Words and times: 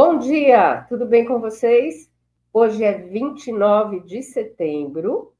Bom 0.00 0.16
dia, 0.16 0.82
tudo 0.88 1.04
bem 1.06 1.24
com 1.24 1.40
vocês? 1.40 2.08
Hoje 2.52 2.84
é 2.84 2.92
29 2.96 3.98
de 4.04 4.22
setembro, 4.22 5.34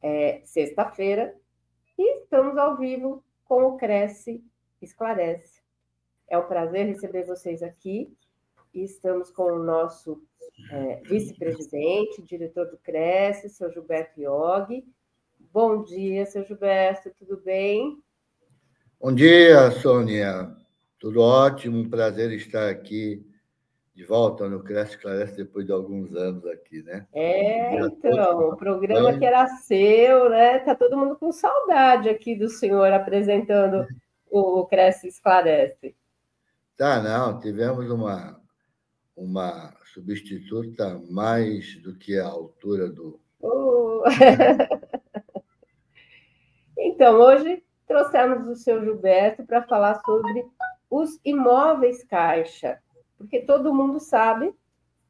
é 0.00 0.40
sexta-feira, 0.44 1.34
e 1.98 2.20
estamos 2.20 2.56
ao 2.56 2.76
vivo 2.76 3.24
com 3.44 3.64
o 3.64 3.76
Cresce 3.76 4.40
Esclarece. 4.80 5.60
É 6.28 6.38
um 6.38 6.46
prazer 6.46 6.86
receber 6.86 7.24
vocês 7.26 7.60
aqui 7.60 8.16
estamos 8.72 9.32
com 9.32 9.50
o 9.50 9.64
nosso 9.64 10.22
é, 10.70 11.00
vice-presidente, 11.00 12.22
diretor 12.22 12.70
do 12.70 12.78
Cresce, 12.78 13.48
seu 13.48 13.68
Gilberto 13.72 14.20
Iog. 14.20 14.86
Bom 15.52 15.82
dia, 15.82 16.24
seu 16.24 16.44
Gilberto, 16.44 17.10
tudo 17.18 17.36
bem? 17.38 18.00
Bom 19.00 19.12
dia, 19.12 19.72
Sônia. 19.72 20.56
Tudo 21.00 21.20
ótimo, 21.20 21.90
prazer 21.90 22.30
estar 22.30 22.68
aqui 22.68 23.26
de 23.98 24.04
volta 24.04 24.48
no 24.48 24.62
Cresce 24.62 24.92
Esclarece 24.92 25.36
depois 25.38 25.66
de 25.66 25.72
alguns 25.72 26.14
anos 26.14 26.46
aqui, 26.46 26.84
né? 26.84 27.04
É, 27.12 27.74
então, 27.74 28.50
o 28.50 28.56
programa 28.56 29.18
que 29.18 29.24
era 29.24 29.48
seu, 29.48 30.30
né? 30.30 30.60
Tá 30.60 30.72
todo 30.72 30.96
mundo 30.96 31.16
com 31.16 31.32
saudade 31.32 32.08
aqui 32.08 32.36
do 32.36 32.48
senhor 32.48 32.92
apresentando 32.92 33.84
o 34.30 34.64
Cresce 34.66 35.08
Esclarece. 35.08 35.96
Tá, 36.76 37.02
não, 37.02 37.40
tivemos 37.40 37.90
uma, 37.90 38.40
uma 39.16 39.74
substituta 39.92 41.02
mais 41.10 41.74
do 41.82 41.98
que 41.98 42.16
a 42.20 42.26
altura 42.28 42.88
do. 42.88 43.20
Uh. 43.40 44.04
então, 46.78 47.16
hoje 47.16 47.64
trouxemos 47.88 48.46
o 48.46 48.54
seu 48.54 48.80
Gilberto 48.80 49.44
para 49.44 49.64
falar 49.64 50.00
sobre 50.04 50.46
os 50.88 51.18
imóveis 51.24 52.04
caixa, 52.04 52.78
porque 53.18 53.40
todo 53.40 53.74
mundo 53.74 53.98
sabe 53.98 54.54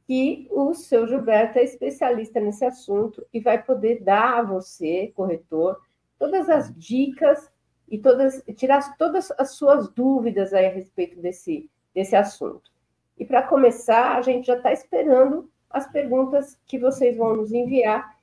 que 0.06 0.48
o 0.50 0.72
seu 0.72 1.06
Gilberto 1.06 1.58
é 1.58 1.62
especialista 1.62 2.40
nesse 2.40 2.64
assunto 2.64 3.24
e 3.32 3.38
vai 3.38 3.62
poder 3.62 4.02
dar 4.02 4.38
a 4.38 4.42
você, 4.42 5.12
corretor, 5.14 5.78
todas 6.18 6.48
as 6.48 6.74
dicas 6.74 7.50
e 7.86 7.98
todas 7.98 8.42
tirar 8.56 8.96
todas 8.96 9.30
as 9.38 9.52
suas 9.52 9.88
dúvidas 9.90 10.54
a 10.54 10.60
respeito 10.60 11.20
desse, 11.20 11.70
desse 11.94 12.16
assunto. 12.16 12.72
E 13.18 13.24
para 13.24 13.42
começar, 13.42 14.16
a 14.16 14.22
gente 14.22 14.46
já 14.46 14.56
está 14.56 14.72
esperando 14.72 15.50
as 15.68 15.86
perguntas 15.86 16.58
que 16.66 16.78
vocês 16.78 17.16
vão 17.16 17.36
nos 17.36 17.52
enviar 17.52 18.16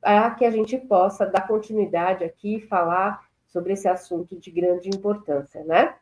para 0.00 0.32
que 0.32 0.44
a 0.44 0.50
gente 0.50 0.76
possa 0.76 1.24
dar 1.24 1.46
continuidade 1.46 2.24
aqui 2.24 2.56
e 2.56 2.60
falar 2.60 3.26
sobre 3.46 3.72
esse 3.72 3.88
assunto 3.88 4.38
de 4.38 4.50
grande 4.50 4.88
importância, 4.88 5.64
né? 5.64 5.94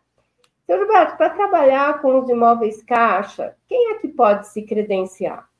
Seu 0.70 0.78
Gilberto, 0.78 1.16
para 1.16 1.30
trabalhar 1.30 2.00
com 2.00 2.22
os 2.22 2.30
imóveis 2.30 2.80
caixa, 2.84 3.56
quem 3.66 3.90
é 3.90 3.98
que 3.98 4.06
pode 4.06 4.46
se 4.46 4.62
credenciar? 4.62 5.50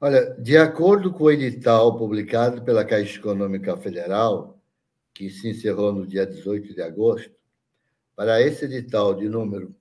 Olha, 0.00 0.32
de 0.34 0.56
acordo 0.56 1.12
com 1.12 1.24
o 1.24 1.30
edital 1.32 1.98
publicado 1.98 2.62
pela 2.62 2.84
Caixa 2.84 3.18
Econômica 3.18 3.76
Federal, 3.76 4.62
que 5.12 5.28
se 5.28 5.48
encerrou 5.48 5.92
no 5.92 6.06
dia 6.06 6.24
18 6.24 6.72
de 6.72 6.80
agosto, 6.80 7.34
para 8.14 8.40
esse 8.40 8.66
edital 8.66 9.12
de 9.12 9.28
número 9.28 9.74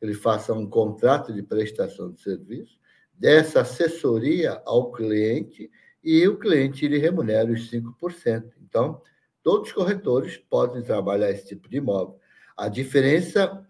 ele 0.00 0.14
faça 0.14 0.52
um 0.52 0.68
contrato 0.68 1.32
de 1.32 1.42
prestação 1.42 2.12
de 2.12 2.20
serviço, 2.20 2.78
dessa 3.12 3.60
assessoria 3.60 4.62
ao 4.64 4.92
cliente 4.92 5.70
e 6.02 6.26
o 6.26 6.38
cliente 6.38 6.86
lhe 6.86 6.98
remunera 6.98 7.50
os 7.50 7.70
5%. 7.70 8.52
Então, 8.62 9.02
todos 9.42 9.68
os 9.68 9.74
corretores 9.74 10.36
podem 10.36 10.82
trabalhar 10.82 11.30
esse 11.30 11.46
tipo 11.46 11.68
de 11.68 11.78
imóvel. 11.78 12.18
A 12.56 12.68
diferença 12.68 13.64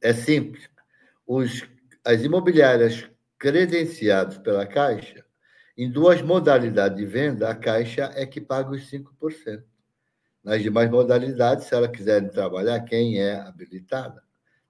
é 0.00 0.12
simples. 0.12 0.68
Os, 1.26 1.66
as 2.04 2.22
imobiliárias 2.22 3.08
credenciadas 3.38 4.36
pela 4.36 4.66
Caixa, 4.66 5.24
em 5.76 5.90
duas 5.90 6.20
modalidades 6.20 6.98
de 6.98 7.06
venda, 7.06 7.48
a 7.48 7.54
Caixa 7.54 8.10
é 8.14 8.26
que 8.26 8.40
paga 8.40 8.70
os 8.72 8.90
5%. 8.90 9.62
Nas 10.44 10.62
demais 10.62 10.90
modalidades, 10.90 11.64
se 11.66 11.74
ela 11.74 11.88
quiser 11.88 12.30
trabalhar, 12.30 12.80
quem 12.80 13.20
é 13.20 13.36
habilitada, 13.36 14.22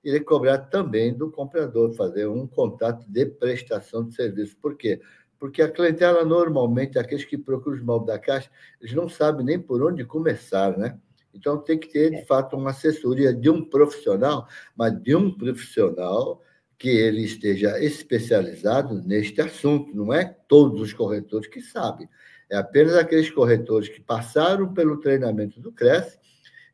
irá 0.05 0.23
cobrar 0.25 0.59
também 0.59 1.13
do 1.13 1.29
comprador, 1.31 1.93
fazer 1.95 2.29
um 2.29 2.47
contrato 2.47 3.05
de 3.11 3.27
prestação 3.27 4.07
de 4.07 4.15
serviço. 4.15 4.57
Por 4.59 4.77
quê? 4.77 5.01
Porque 5.37 5.61
a 5.61 5.69
clientela, 5.69 6.25
normalmente, 6.25 6.99
aqueles 6.99 7.25
que 7.25 7.37
procuram 7.37 7.77
os 7.77 7.83
móveis 7.85 8.07
da 8.07 8.19
Caixa, 8.19 8.49
eles 8.81 8.95
não 8.95 9.09
sabem 9.09 9.45
nem 9.45 9.59
por 9.59 9.83
onde 9.83 10.05
começar, 10.05 10.79
né? 10.79 10.99
Então, 11.35 11.59
tem 11.59 11.77
que 11.77 11.89
ter, 11.89 12.11
de 12.11 12.19
é. 12.19 12.25
fato, 12.25 12.57
uma 12.57 12.71
assessoria 12.71 13.35
de 13.35 13.51
um 13.51 13.65
profissional, 13.69 14.47
mas 14.77 14.97
de 15.03 15.17
um 15.17 15.37
profissional 15.37 16.41
que 16.79 16.89
ele 16.89 17.23
esteja 17.23 17.79
especializado 17.83 19.03
neste 19.03 19.41
assunto. 19.41 19.95
Não 19.95 20.13
é 20.13 20.25
todos 20.25 20.81
os 20.81 20.93
corretores 20.93 21.49
que 21.49 21.61
sabem, 21.61 22.09
é 22.51 22.57
apenas 22.57 22.95
aqueles 22.95 23.31
corretores 23.31 23.89
que 23.89 24.01
passaram 24.01 24.73
pelo 24.73 25.01
treinamento 25.01 25.61
do 25.61 25.73
CRES, 25.73 26.19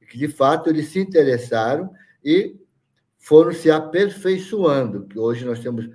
que, 0.09 0.19
de 0.19 0.29
fato, 0.29 0.69
eles 0.69 0.89
se 0.89 0.99
interessaram 0.99 1.91
e 2.25 2.57
foram 3.19 3.53
se 3.53 3.71
aperfeiçoando, 3.71 5.07
que 5.07 5.19
hoje 5.19 5.45
nós 5.45 5.61
temos 5.61 5.89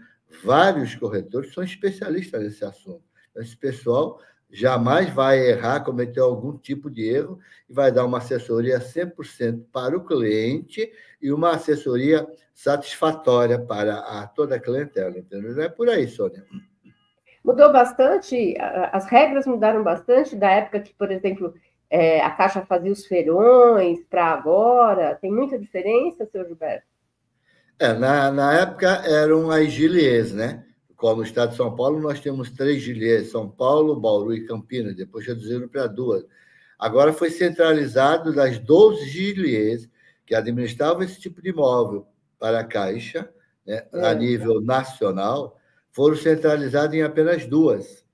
vários 0.43 0.95
corretores 0.95 1.49
que 1.49 1.55
são 1.55 1.63
especialistas 1.63 2.41
nesse 2.41 2.63
assunto. 2.63 3.03
Então, 3.29 3.43
esse 3.43 3.57
pessoal 3.57 4.19
jamais 4.49 5.09
vai 5.09 5.39
errar, 5.39 5.83
cometer 5.83 6.19
algum 6.19 6.57
tipo 6.57 6.89
de 6.89 7.07
erro 7.07 7.39
e 7.69 7.73
vai 7.73 7.91
dar 7.91 8.05
uma 8.05 8.19
assessoria 8.19 8.79
100% 8.79 9.65
para 9.71 9.97
o 9.97 10.05
cliente 10.05 10.91
e 11.21 11.31
uma 11.31 11.51
assessoria 11.51 12.25
satisfatória 12.53 13.59
para 13.59 13.99
a, 13.99 14.27
toda 14.27 14.55
a 14.55 14.59
clientela, 14.59 15.17
entendeu? 15.17 15.61
É 15.61 15.69
por 15.69 15.89
aí, 15.89 16.07
Sônia. 16.07 16.45
Mudou 17.43 17.71
bastante, 17.71 18.55
as 18.91 19.05
regras 19.05 19.45
mudaram 19.45 19.83
bastante 19.83 20.35
da 20.35 20.49
época 20.49 20.79
que, 20.79 20.93
por 20.93 21.11
exemplo, 21.11 21.53
é, 21.89 22.19
a 22.21 22.31
Caixa 22.31 22.65
fazia 22.65 22.91
os 22.91 23.05
feirões 23.05 24.03
para 24.09 24.25
agora. 24.25 25.15
Tem 25.15 25.31
muita 25.31 25.59
diferença, 25.59 26.25
senhor 26.25 26.47
Gilberto? 26.47 26.87
É, 27.79 27.93
na, 27.93 28.31
na 28.31 28.53
época 28.53 28.87
eram 29.05 29.51
as 29.51 29.67
gilies, 29.67 30.33
né? 30.33 30.64
Como 30.95 31.17
no 31.17 31.23
estado 31.23 31.51
de 31.51 31.57
São 31.57 31.75
Paulo, 31.75 31.99
nós 31.99 32.19
temos 32.19 32.51
três 32.51 32.81
gilhês, 32.81 33.31
São 33.31 33.49
Paulo, 33.49 33.99
Bauru 33.99 34.33
e 34.33 34.45
Campinas, 34.45 34.95
depois 34.95 35.25
reduziram 35.25 35.67
para 35.67 35.87
duas. 35.87 36.25
Agora 36.79 37.13
foi 37.13 37.29
centralizado 37.29 38.33
das 38.33 38.57
12 38.59 39.07
gilhês 39.09 39.89
que 40.25 40.33
administravam 40.33 41.03
esse 41.03 41.19
tipo 41.19 41.41
de 41.41 41.49
imóvel 41.49 42.07
para 42.39 42.59
a 42.59 42.63
Caixa, 42.63 43.29
né, 43.65 43.85
é. 43.93 44.07
a 44.07 44.13
nível 44.13 44.61
nacional, 44.61 45.57
foram 45.91 46.15
centralizadas 46.15 46.93
em 46.93 47.01
apenas 47.01 47.45
duas, 47.45 48.05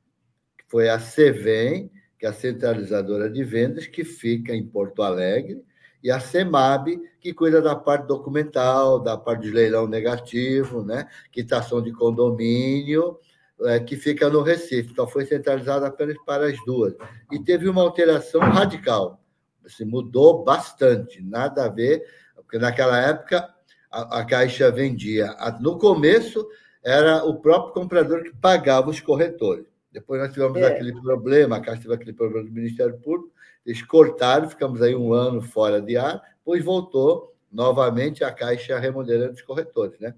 foi 0.67 0.89
a 0.89 0.97
CVEM, 0.99 1.91
que 2.17 2.25
é 2.25 2.29
a 2.29 2.33
centralizadora 2.33 3.29
de 3.29 3.43
vendas, 3.43 3.87
que 3.87 4.03
fica 4.03 4.53
em 4.53 4.65
Porto 4.65 5.01
Alegre, 5.01 5.63
e 6.03 6.09
a 6.09 6.19
CEMAB, 6.19 6.99
que 7.19 7.33
cuida 7.33 7.61
da 7.61 7.75
parte 7.75 8.07
documental, 8.07 8.99
da 8.99 9.17
parte 9.17 9.43
de 9.43 9.51
leilão 9.51 9.87
negativo, 9.87 10.83
né? 10.83 11.07
quitação 11.31 11.81
de 11.81 11.91
condomínio, 11.91 13.19
é, 13.63 13.79
que 13.79 13.95
fica 13.95 14.29
no 14.29 14.41
Recife. 14.41 14.91
Então, 14.91 15.07
foi 15.07 15.25
centralizado 15.25 15.85
apenas 15.85 16.17
para 16.25 16.47
as 16.47 16.57
duas. 16.65 16.95
E 17.31 17.39
teve 17.39 17.69
uma 17.69 17.81
alteração 17.81 18.41
radical. 18.41 19.21
Se 19.67 19.85
mudou 19.85 20.43
bastante, 20.43 21.21
nada 21.21 21.65
a 21.65 21.69
ver, 21.69 22.03
porque 22.35 22.57
naquela 22.57 22.99
época 22.99 23.47
a, 23.91 24.19
a 24.19 24.25
Caixa 24.25 24.71
vendia. 24.71 25.35
No 25.59 25.77
começo, 25.77 26.47
era 26.83 27.23
o 27.23 27.39
próprio 27.39 27.73
comprador 27.73 28.23
que 28.23 28.35
pagava 28.35 28.89
os 28.89 28.99
corretores. 28.99 29.65
Depois 29.91 30.21
nós 30.21 30.33
tivemos 30.33 30.57
é. 30.57 30.65
aquele 30.65 30.99
problema, 30.99 31.57
a 31.57 31.61
Caixa 31.61 31.83
teve 31.83 31.93
aquele 31.93 32.13
problema 32.13 32.47
do 32.47 32.51
Ministério 32.51 32.97
Público, 32.99 33.31
eles 33.65 33.81
cortaram, 33.81 34.49
ficamos 34.49 34.81
aí 34.81 34.95
um 34.95 35.13
ano 35.13 35.41
fora 35.41 35.81
de 35.81 35.97
ar, 35.97 36.21
depois 36.37 36.63
voltou 36.63 37.35
novamente 37.51 38.23
a 38.23 38.31
Caixa 38.31 38.79
remunerando 38.79 39.33
os 39.33 39.41
corretores, 39.41 39.99
né? 39.99 40.15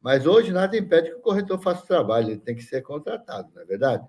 Mas 0.00 0.26
hoje 0.26 0.52
nada 0.52 0.76
impede 0.76 1.10
que 1.10 1.16
o 1.16 1.20
corretor 1.20 1.58
faça 1.60 1.82
o 1.82 1.86
trabalho, 1.86 2.30
ele 2.30 2.40
tem 2.40 2.54
que 2.54 2.62
ser 2.62 2.82
contratado, 2.82 3.50
não 3.54 3.62
é 3.62 3.64
verdade? 3.64 4.06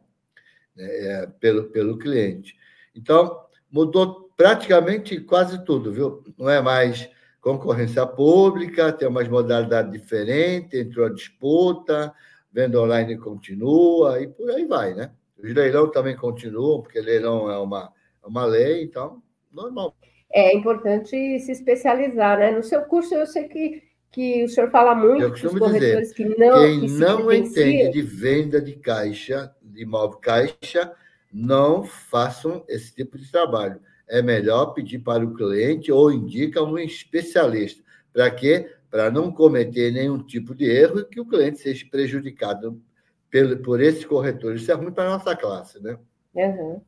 É, 0.77 1.07
é, 1.07 1.27
pelo, 1.39 1.69
pelo 1.69 1.97
cliente. 1.97 2.55
Então, 2.93 3.39
mudou 3.71 4.29
praticamente 4.35 5.19
quase 5.21 5.63
tudo, 5.63 5.93
viu? 5.93 6.21
Não 6.37 6.49
é 6.49 6.61
mais 6.61 7.09
concorrência 7.39 8.05
pública, 8.05 8.91
tem 8.91 9.07
umas 9.07 9.29
modalidades 9.29 9.91
diferentes, 9.91 10.77
entrou 10.77 11.05
a 11.05 11.13
disputa, 11.13 12.13
venda 12.51 12.81
online 12.81 13.17
continua 13.17 14.19
e 14.21 14.27
por 14.27 14.49
aí 14.49 14.65
vai, 14.65 14.93
né? 14.93 15.11
Os 15.37 15.53
leilão 15.53 15.89
também 15.91 16.15
continuam, 16.15 16.81
porque 16.81 16.99
leilão 16.99 17.49
é 17.49 17.57
uma, 17.57 17.91
uma 18.25 18.45
lei, 18.45 18.83
então, 18.83 19.21
normal. 19.51 19.95
É 20.31 20.53
importante 20.55 21.39
se 21.39 21.51
especializar, 21.51 22.39
né? 22.39 22.51
No 22.51 22.63
seu 22.63 22.81
curso, 22.83 23.13
eu 23.15 23.25
sei 23.25 23.47
que, 23.47 23.83
que 24.11 24.43
o 24.43 24.49
senhor 24.49 24.69
fala 24.69 24.93
muito 24.93 25.29
dos 25.29 25.57
corretores 25.57 26.09
dizer, 26.09 26.15
que 26.15 26.39
não. 26.39 26.59
Quem 26.59 26.81
que 26.81 26.91
não 26.91 27.31
entende 27.31 27.91
de 27.91 28.01
venda 28.01 28.61
de 28.61 28.73
caixa, 28.73 29.53
de 29.61 29.83
imóvel 29.83 30.19
caixa, 30.19 30.91
não 31.31 31.83
façam 31.83 32.63
esse 32.67 32.93
tipo 32.93 33.17
de 33.17 33.31
trabalho. 33.31 33.79
É 34.07 34.21
melhor 34.21 34.67
pedir 34.67 34.99
para 34.99 35.23
o 35.23 35.33
cliente 35.33 35.91
ou 35.91 36.11
indica 36.11 36.63
um 36.63 36.77
especialista. 36.77 37.83
Para 38.13 38.29
quê? 38.31 38.71
Para 38.89 39.11
não 39.11 39.31
cometer 39.31 39.91
nenhum 39.91 40.23
tipo 40.23 40.55
de 40.55 40.65
erro 40.65 40.99
e 40.99 41.05
que 41.05 41.19
o 41.19 41.25
cliente 41.25 41.59
seja 41.59 41.85
prejudicado 41.89 42.81
pelo, 43.29 43.57
por 43.57 43.81
esse 43.81 44.05
corretor. 44.05 44.55
Isso 44.55 44.71
é 44.71 44.75
ruim 44.75 44.91
para 44.91 45.07
a 45.09 45.17
nossa 45.17 45.35
classe, 45.35 45.81
né? 45.81 45.97
Uhum. 46.33 46.81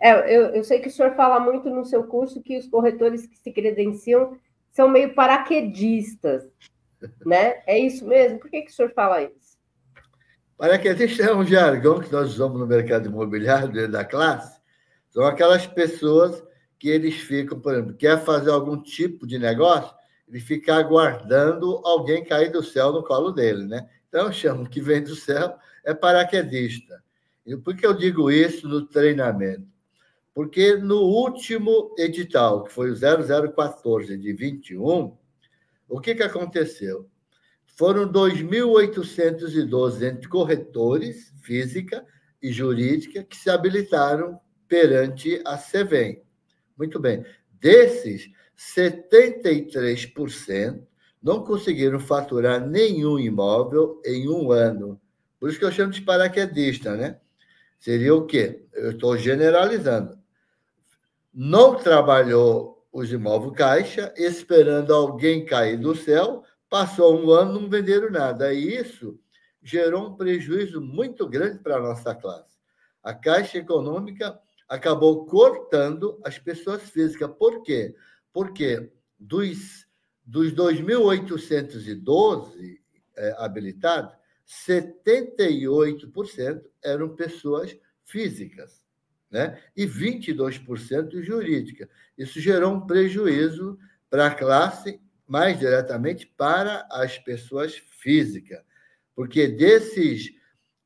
É, 0.00 0.12
eu, 0.34 0.46
eu 0.54 0.64
sei 0.64 0.80
que 0.80 0.88
o 0.88 0.90
senhor 0.90 1.14
fala 1.14 1.38
muito 1.38 1.68
no 1.68 1.84
seu 1.84 2.04
curso 2.04 2.42
que 2.42 2.56
os 2.56 2.66
corretores 2.66 3.26
que 3.26 3.36
se 3.36 3.52
credenciam 3.52 4.36
são 4.70 4.88
meio 4.88 5.14
paraquedistas, 5.14 6.44
né? 7.24 7.62
É 7.66 7.78
isso 7.78 8.06
mesmo? 8.06 8.38
Por 8.38 8.50
que, 8.50 8.62
que 8.62 8.70
o 8.70 8.74
senhor 8.74 8.92
fala 8.92 9.22
isso? 9.22 9.58
Paraquedista 10.56 11.22
é 11.22 11.34
um 11.34 11.44
jargão 11.44 12.00
que 12.00 12.12
nós 12.12 12.30
usamos 12.30 12.58
no 12.58 12.66
mercado 12.66 13.08
imobiliário 13.08 13.68
dentro 13.68 13.92
da 13.92 14.04
classe. 14.04 14.60
São 15.10 15.24
aquelas 15.24 15.66
pessoas 15.66 16.42
que 16.78 16.88
eles 16.88 17.16
ficam, 17.16 17.60
por 17.60 17.74
exemplo, 17.74 17.94
quer 17.94 18.24
fazer 18.24 18.50
algum 18.50 18.80
tipo 18.80 19.26
de 19.26 19.38
negócio, 19.38 19.94
ele 20.26 20.40
fica 20.40 20.76
aguardando 20.76 21.80
alguém 21.84 22.24
cair 22.24 22.50
do 22.50 22.62
céu 22.62 22.92
no 22.92 23.02
colo 23.02 23.32
dele, 23.32 23.66
né? 23.66 23.88
Então, 24.08 24.26
eu 24.26 24.32
chamo 24.32 24.68
que 24.68 24.80
vem 24.80 25.02
do 25.02 25.14
céu 25.14 25.58
é 25.84 25.92
paraquedista. 25.92 27.02
E 27.44 27.56
por 27.56 27.76
que 27.76 27.86
eu 27.86 27.94
digo 27.94 28.30
isso 28.30 28.68
no 28.68 28.86
treinamento? 28.86 29.66
Porque 30.34 30.76
no 30.76 31.02
último 31.02 31.94
edital, 31.98 32.64
que 32.64 32.72
foi 32.72 32.90
o 32.90 32.96
0014 32.96 34.16
de 34.16 34.32
21, 34.32 35.14
o 35.88 36.00
que, 36.00 36.14
que 36.14 36.22
aconteceu? 36.22 37.06
Foram 37.76 38.10
2.812 38.10 40.02
entre 40.02 40.26
corretores, 40.28 41.34
física 41.42 42.02
e 42.42 42.50
jurídica, 42.52 43.24
que 43.24 43.36
se 43.36 43.50
habilitaram 43.50 44.40
perante 44.68 45.42
a 45.44 45.58
SEVEM. 45.58 46.22
Muito 46.78 47.00
bem. 47.00 47.24
Desses, 47.58 48.30
73% 48.56 50.80
não 51.22 51.42
conseguiram 51.42 51.98
faturar 51.98 52.66
nenhum 52.66 53.18
imóvel 53.18 54.00
em 54.04 54.28
um 54.28 54.52
ano. 54.52 55.00
Por 55.38 55.48
isso 55.48 55.58
que 55.58 55.64
eu 55.64 55.72
chamo 55.72 55.92
de 55.92 56.02
paraquedista, 56.02 56.94
né? 56.94 57.18
Seria 57.78 58.14
o 58.14 58.26
quê? 58.26 58.66
Eu 58.74 58.90
estou 58.92 59.16
generalizando. 59.16 60.19
Não 61.32 61.76
trabalhou 61.76 62.86
os 62.92 63.12
imóveis 63.12 63.56
caixa, 63.56 64.12
esperando 64.16 64.92
alguém 64.92 65.44
cair 65.44 65.76
do 65.76 65.94
céu, 65.94 66.42
passou 66.68 67.20
um 67.20 67.30
ano, 67.30 67.60
não 67.60 67.68
venderam 67.68 68.10
nada. 68.10 68.52
E 68.52 68.76
isso 68.76 69.18
gerou 69.62 70.08
um 70.08 70.16
prejuízo 70.16 70.80
muito 70.80 71.28
grande 71.28 71.58
para 71.58 71.76
a 71.76 71.80
nossa 71.80 72.14
classe. 72.14 72.58
A 73.02 73.14
Caixa 73.14 73.58
Econômica 73.58 74.38
acabou 74.68 75.24
cortando 75.26 76.20
as 76.24 76.38
pessoas 76.38 76.82
físicas. 76.82 77.30
Por 77.38 77.62
quê? 77.62 77.94
Porque 78.32 78.90
dos 79.18 79.86
dos 80.30 80.52
2.812 80.52 82.78
é, 83.16 83.34
habilitados, 83.38 84.14
78% 84.46 86.62
eram 86.84 87.16
pessoas 87.16 87.76
físicas, 88.04 88.79
né? 89.30 89.58
E 89.76 89.86
22% 89.86 91.22
jurídicas. 91.22 91.88
Isso 92.18 92.40
gerou 92.40 92.74
um 92.74 92.86
prejuízo 92.86 93.78
para 94.08 94.26
a 94.26 94.34
classe, 94.34 95.00
mais 95.26 95.58
diretamente 95.58 96.26
para 96.26 96.86
as 96.90 97.18
pessoas 97.18 97.74
físicas. 98.00 98.60
Porque 99.14 99.46
desses 99.46 100.32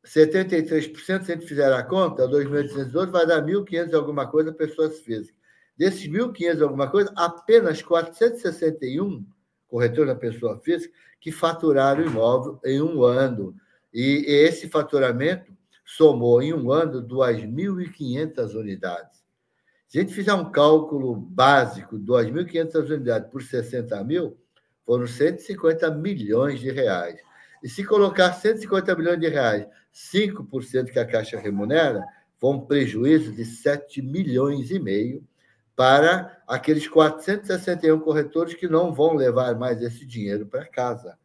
73%, 0.04 0.94
se 0.96 1.12
a 1.12 1.34
gente 1.34 1.46
fizer 1.46 1.72
a 1.72 1.82
conta, 1.82 2.28
2.812 2.28 3.10
vai 3.10 3.26
dar 3.26 3.42
1.500 3.42 3.94
alguma 3.94 4.30
coisa 4.30 4.52
pessoas 4.52 5.00
físicas. 5.00 5.34
Desses 5.76 6.06
1.500 6.06 6.62
alguma 6.62 6.90
coisa, 6.90 7.12
apenas 7.16 7.82
461 7.82 9.24
corretor 9.66 10.06
da 10.06 10.14
pessoa 10.14 10.60
física, 10.60 10.94
que 11.20 11.32
faturaram 11.32 12.04
imóvel 12.04 12.60
em 12.64 12.80
um 12.80 13.02
ano. 13.02 13.56
E 13.92 14.24
esse 14.26 14.68
faturamento 14.68 15.53
somou 15.84 16.42
em 16.42 16.52
um 16.52 16.70
ano 16.72 17.06
2.500 17.06 18.54
unidades. 18.54 19.22
Se 19.88 19.98
a 19.98 20.00
gente 20.00 20.14
fizer 20.14 20.34
um 20.34 20.50
cálculo 20.50 21.14
básico, 21.14 21.98
2.500 21.98 22.90
unidades 22.90 23.30
por 23.30 23.42
60 23.42 24.02
mil, 24.02 24.36
foram 24.84 25.06
150 25.06 25.90
milhões 25.92 26.60
de 26.60 26.70
reais. 26.70 27.20
E 27.62 27.68
se 27.68 27.84
colocar 27.84 28.32
150 28.32 28.94
milhões 28.96 29.20
de 29.20 29.28
reais, 29.28 29.66
5% 29.94 30.90
que 30.90 30.98
a 30.98 31.06
Caixa 31.06 31.38
remunera, 31.38 32.04
foi 32.36 32.50
um 32.50 32.60
prejuízo 32.60 33.32
de 33.32 33.44
7 33.44 34.02
milhões 34.02 34.70
e 34.70 34.78
meio 34.78 35.24
para 35.76 36.42
aqueles 36.46 36.86
461 36.86 38.00
corretores 38.00 38.54
que 38.54 38.68
não 38.68 38.92
vão 38.92 39.14
levar 39.14 39.56
mais 39.56 39.80
esse 39.82 40.04
dinheiro 40.04 40.46
para 40.46 40.66
casa. 40.66 41.18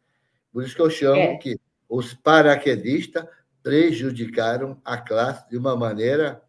Por 0.52 0.64
isso 0.64 0.74
que 0.74 0.82
eu 0.82 0.90
chamo 0.90 1.20
é. 1.20 1.36
que 1.36 1.60
os 1.88 2.14
paraquedistas 2.14 3.26
prejudicaram 3.62 4.80
a 4.84 4.96
classe 4.96 5.48
de 5.48 5.56
uma 5.56 5.76
maneira 5.76 6.42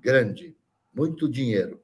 grande. 0.00 0.56
Muito 0.92 1.28
dinheiro. 1.28 1.80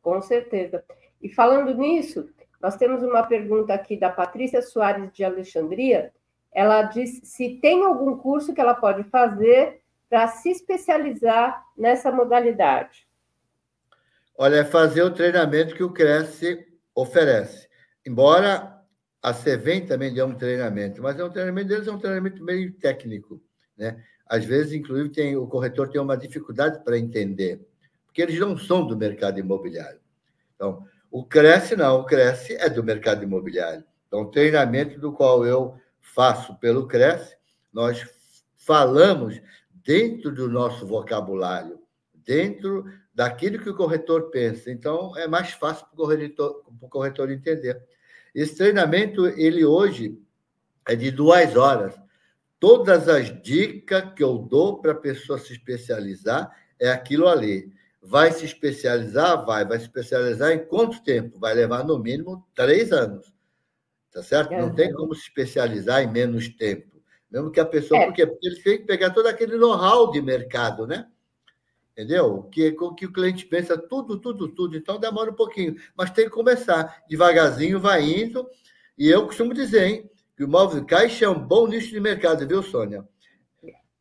Com 0.00 0.20
certeza. 0.20 0.84
E 1.20 1.28
falando 1.28 1.74
nisso, 1.74 2.28
nós 2.60 2.76
temos 2.76 3.02
uma 3.02 3.22
pergunta 3.24 3.74
aqui 3.74 3.96
da 3.96 4.10
Patrícia 4.10 4.62
Soares 4.62 5.12
de 5.12 5.24
Alexandria. 5.24 6.12
Ela 6.52 6.82
diz 6.82 7.20
se 7.24 7.58
tem 7.60 7.84
algum 7.84 8.16
curso 8.16 8.54
que 8.54 8.60
ela 8.60 8.74
pode 8.74 9.04
fazer 9.04 9.80
para 10.08 10.28
se 10.28 10.50
especializar 10.50 11.64
nessa 11.76 12.12
modalidade. 12.12 13.08
Olha, 14.36 14.56
é 14.56 14.64
fazer 14.64 15.02
o 15.02 15.10
treinamento 15.10 15.74
que 15.74 15.82
o 15.82 15.92
Cresce 15.92 16.66
oferece. 16.94 17.68
Embora 18.04 18.82
a 19.22 19.32
Cevem 19.32 19.86
também 19.86 20.12
dê 20.12 20.22
um 20.22 20.34
treinamento, 20.34 21.00
mas 21.00 21.18
é 21.18 21.24
um 21.24 21.30
treinamento 21.30 21.68
deles 21.68 21.86
é 21.86 21.92
um 21.92 21.98
treinamento 21.98 22.44
meio 22.44 22.72
técnico, 22.74 23.40
né? 23.82 24.00
Às 24.24 24.44
vezes, 24.44 24.72
inclusive, 24.72 25.08
tem, 25.10 25.36
o 25.36 25.46
corretor 25.48 25.88
tem 25.88 26.00
uma 26.00 26.16
dificuldade 26.16 26.82
para 26.84 26.96
entender, 26.96 27.60
porque 28.06 28.22
eles 28.22 28.38
não 28.38 28.56
são 28.56 28.86
do 28.86 28.96
mercado 28.96 29.40
imobiliário. 29.40 30.00
Então, 30.54 30.86
o 31.10 31.24
Cresce 31.24 31.74
não, 31.74 32.00
o 32.00 32.04
Cresce 32.04 32.54
é 32.54 32.70
do 32.70 32.84
mercado 32.84 33.24
imobiliário. 33.24 33.84
Então, 34.06 34.22
o 34.22 34.30
treinamento 34.30 35.00
do 35.00 35.12
qual 35.12 35.44
eu 35.44 35.74
faço 36.00 36.54
pelo 36.60 36.86
Cresce, 36.86 37.36
nós 37.72 38.08
falamos 38.56 39.42
dentro 39.84 40.32
do 40.32 40.48
nosso 40.48 40.86
vocabulário, 40.86 41.80
dentro 42.24 42.84
daquilo 43.12 43.58
que 43.58 43.68
o 43.68 43.76
corretor 43.76 44.30
pensa. 44.30 44.70
Então, 44.70 45.16
é 45.18 45.26
mais 45.26 45.50
fácil 45.50 45.84
para 45.86 45.94
o 45.94 45.96
corretor, 45.96 46.62
corretor 46.88 47.30
entender. 47.32 47.82
Esse 48.32 48.56
treinamento, 48.56 49.26
ele 49.26 49.64
hoje 49.64 50.16
é 50.86 50.94
de 50.94 51.10
duas 51.10 51.56
horas. 51.56 52.01
Todas 52.62 53.08
as 53.08 53.42
dicas 53.42 54.14
que 54.14 54.22
eu 54.22 54.38
dou 54.38 54.80
para 54.80 54.92
a 54.92 54.94
pessoa 54.94 55.36
se 55.36 55.52
especializar 55.52 56.48
é 56.78 56.92
aquilo 56.92 57.26
ali. 57.26 57.72
Vai 58.00 58.30
se 58.30 58.44
especializar? 58.44 59.44
Vai. 59.44 59.64
Vai 59.64 59.80
se 59.80 59.86
especializar 59.86 60.52
em 60.52 60.64
quanto 60.64 61.02
tempo? 61.02 61.40
Vai 61.40 61.54
levar, 61.54 61.84
no 61.84 61.98
mínimo, 61.98 62.46
três 62.54 62.92
anos. 62.92 63.34
Tá 64.12 64.22
certo? 64.22 64.52
Não 64.52 64.72
tem 64.72 64.92
como 64.92 65.12
se 65.12 65.22
especializar 65.22 66.04
em 66.04 66.12
menos 66.12 66.50
tempo. 66.50 67.02
Mesmo 67.28 67.50
que 67.50 67.58
a 67.58 67.64
pessoa. 67.64 68.00
É. 68.00 68.06
Por 68.06 68.14
quê? 68.14 68.24
Porque 68.28 68.46
eles 68.46 68.62
têm 68.62 68.78
que 68.78 68.84
pegar 68.84 69.10
todo 69.10 69.26
aquele 69.26 69.56
know-how 69.56 70.12
de 70.12 70.22
mercado, 70.22 70.86
né? 70.86 71.08
entendeu? 71.90 72.44
Que, 72.44 72.70
que 72.96 73.06
o 73.06 73.12
cliente 73.12 73.44
pensa 73.44 73.76
tudo, 73.76 74.20
tudo, 74.20 74.48
tudo, 74.48 74.76
então 74.76 75.00
demora 75.00 75.32
um 75.32 75.34
pouquinho, 75.34 75.76
mas 75.96 76.10
tem 76.10 76.24
que 76.24 76.30
começar 76.30 77.02
devagarzinho, 77.08 77.80
vai 77.80 78.02
indo. 78.02 78.48
E 78.96 79.08
eu 79.08 79.26
costumo 79.26 79.52
dizer, 79.52 79.84
hein, 79.84 80.10
que 80.42 80.44
o 80.44 80.48
móvel 80.48 80.84
caixa 80.84 81.24
é 81.24 81.28
um 81.28 81.38
bom 81.38 81.68
nicho 81.68 81.90
de 81.90 82.00
mercado, 82.00 82.46
viu, 82.48 82.64
Sônia? 82.64 83.06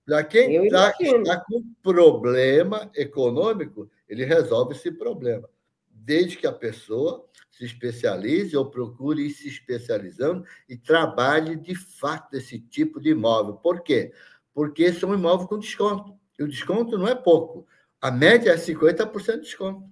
Para 0.03 0.24
quem 0.24 0.67
tá, 0.69 0.91
está 1.00 1.39
com 1.39 1.63
problema 1.83 2.89
econômico, 2.95 3.88
ele 4.10 4.25
resolve 4.25 4.74
esse 4.74 4.91
problema, 4.91 5.48
desde 5.88 6.38
que 6.38 6.48
a 6.48 6.51
pessoa 6.51 7.24
se 7.51 7.63
especialize 7.63 8.57
ou 8.57 8.65
procure 8.65 9.27
ir 9.27 9.29
se 9.29 9.48
especializando 9.48 10.43
e 10.67 10.75
trabalhe 10.75 11.55
de 11.55 11.75
fato 11.75 12.36
esse 12.36 12.60
tipo 12.60 13.00
de 13.00 13.12
imóvel. 13.12 13.53
Por 13.53 13.83
quê? 13.83 14.12
Porque 14.51 14.91
são 14.91 15.13
imóveis 15.13 15.48
com 15.48 15.60
desconto. 15.60 16.17
E 16.39 16.43
o 16.43 16.48
desconto 16.48 16.98
não 16.98 17.07
é 17.07 17.13
pouco. 17.13 17.67
A 18.01 18.10
média 18.10 18.50
é 18.50 18.55
50% 18.55 19.36
de 19.36 19.41
desconto. 19.41 19.83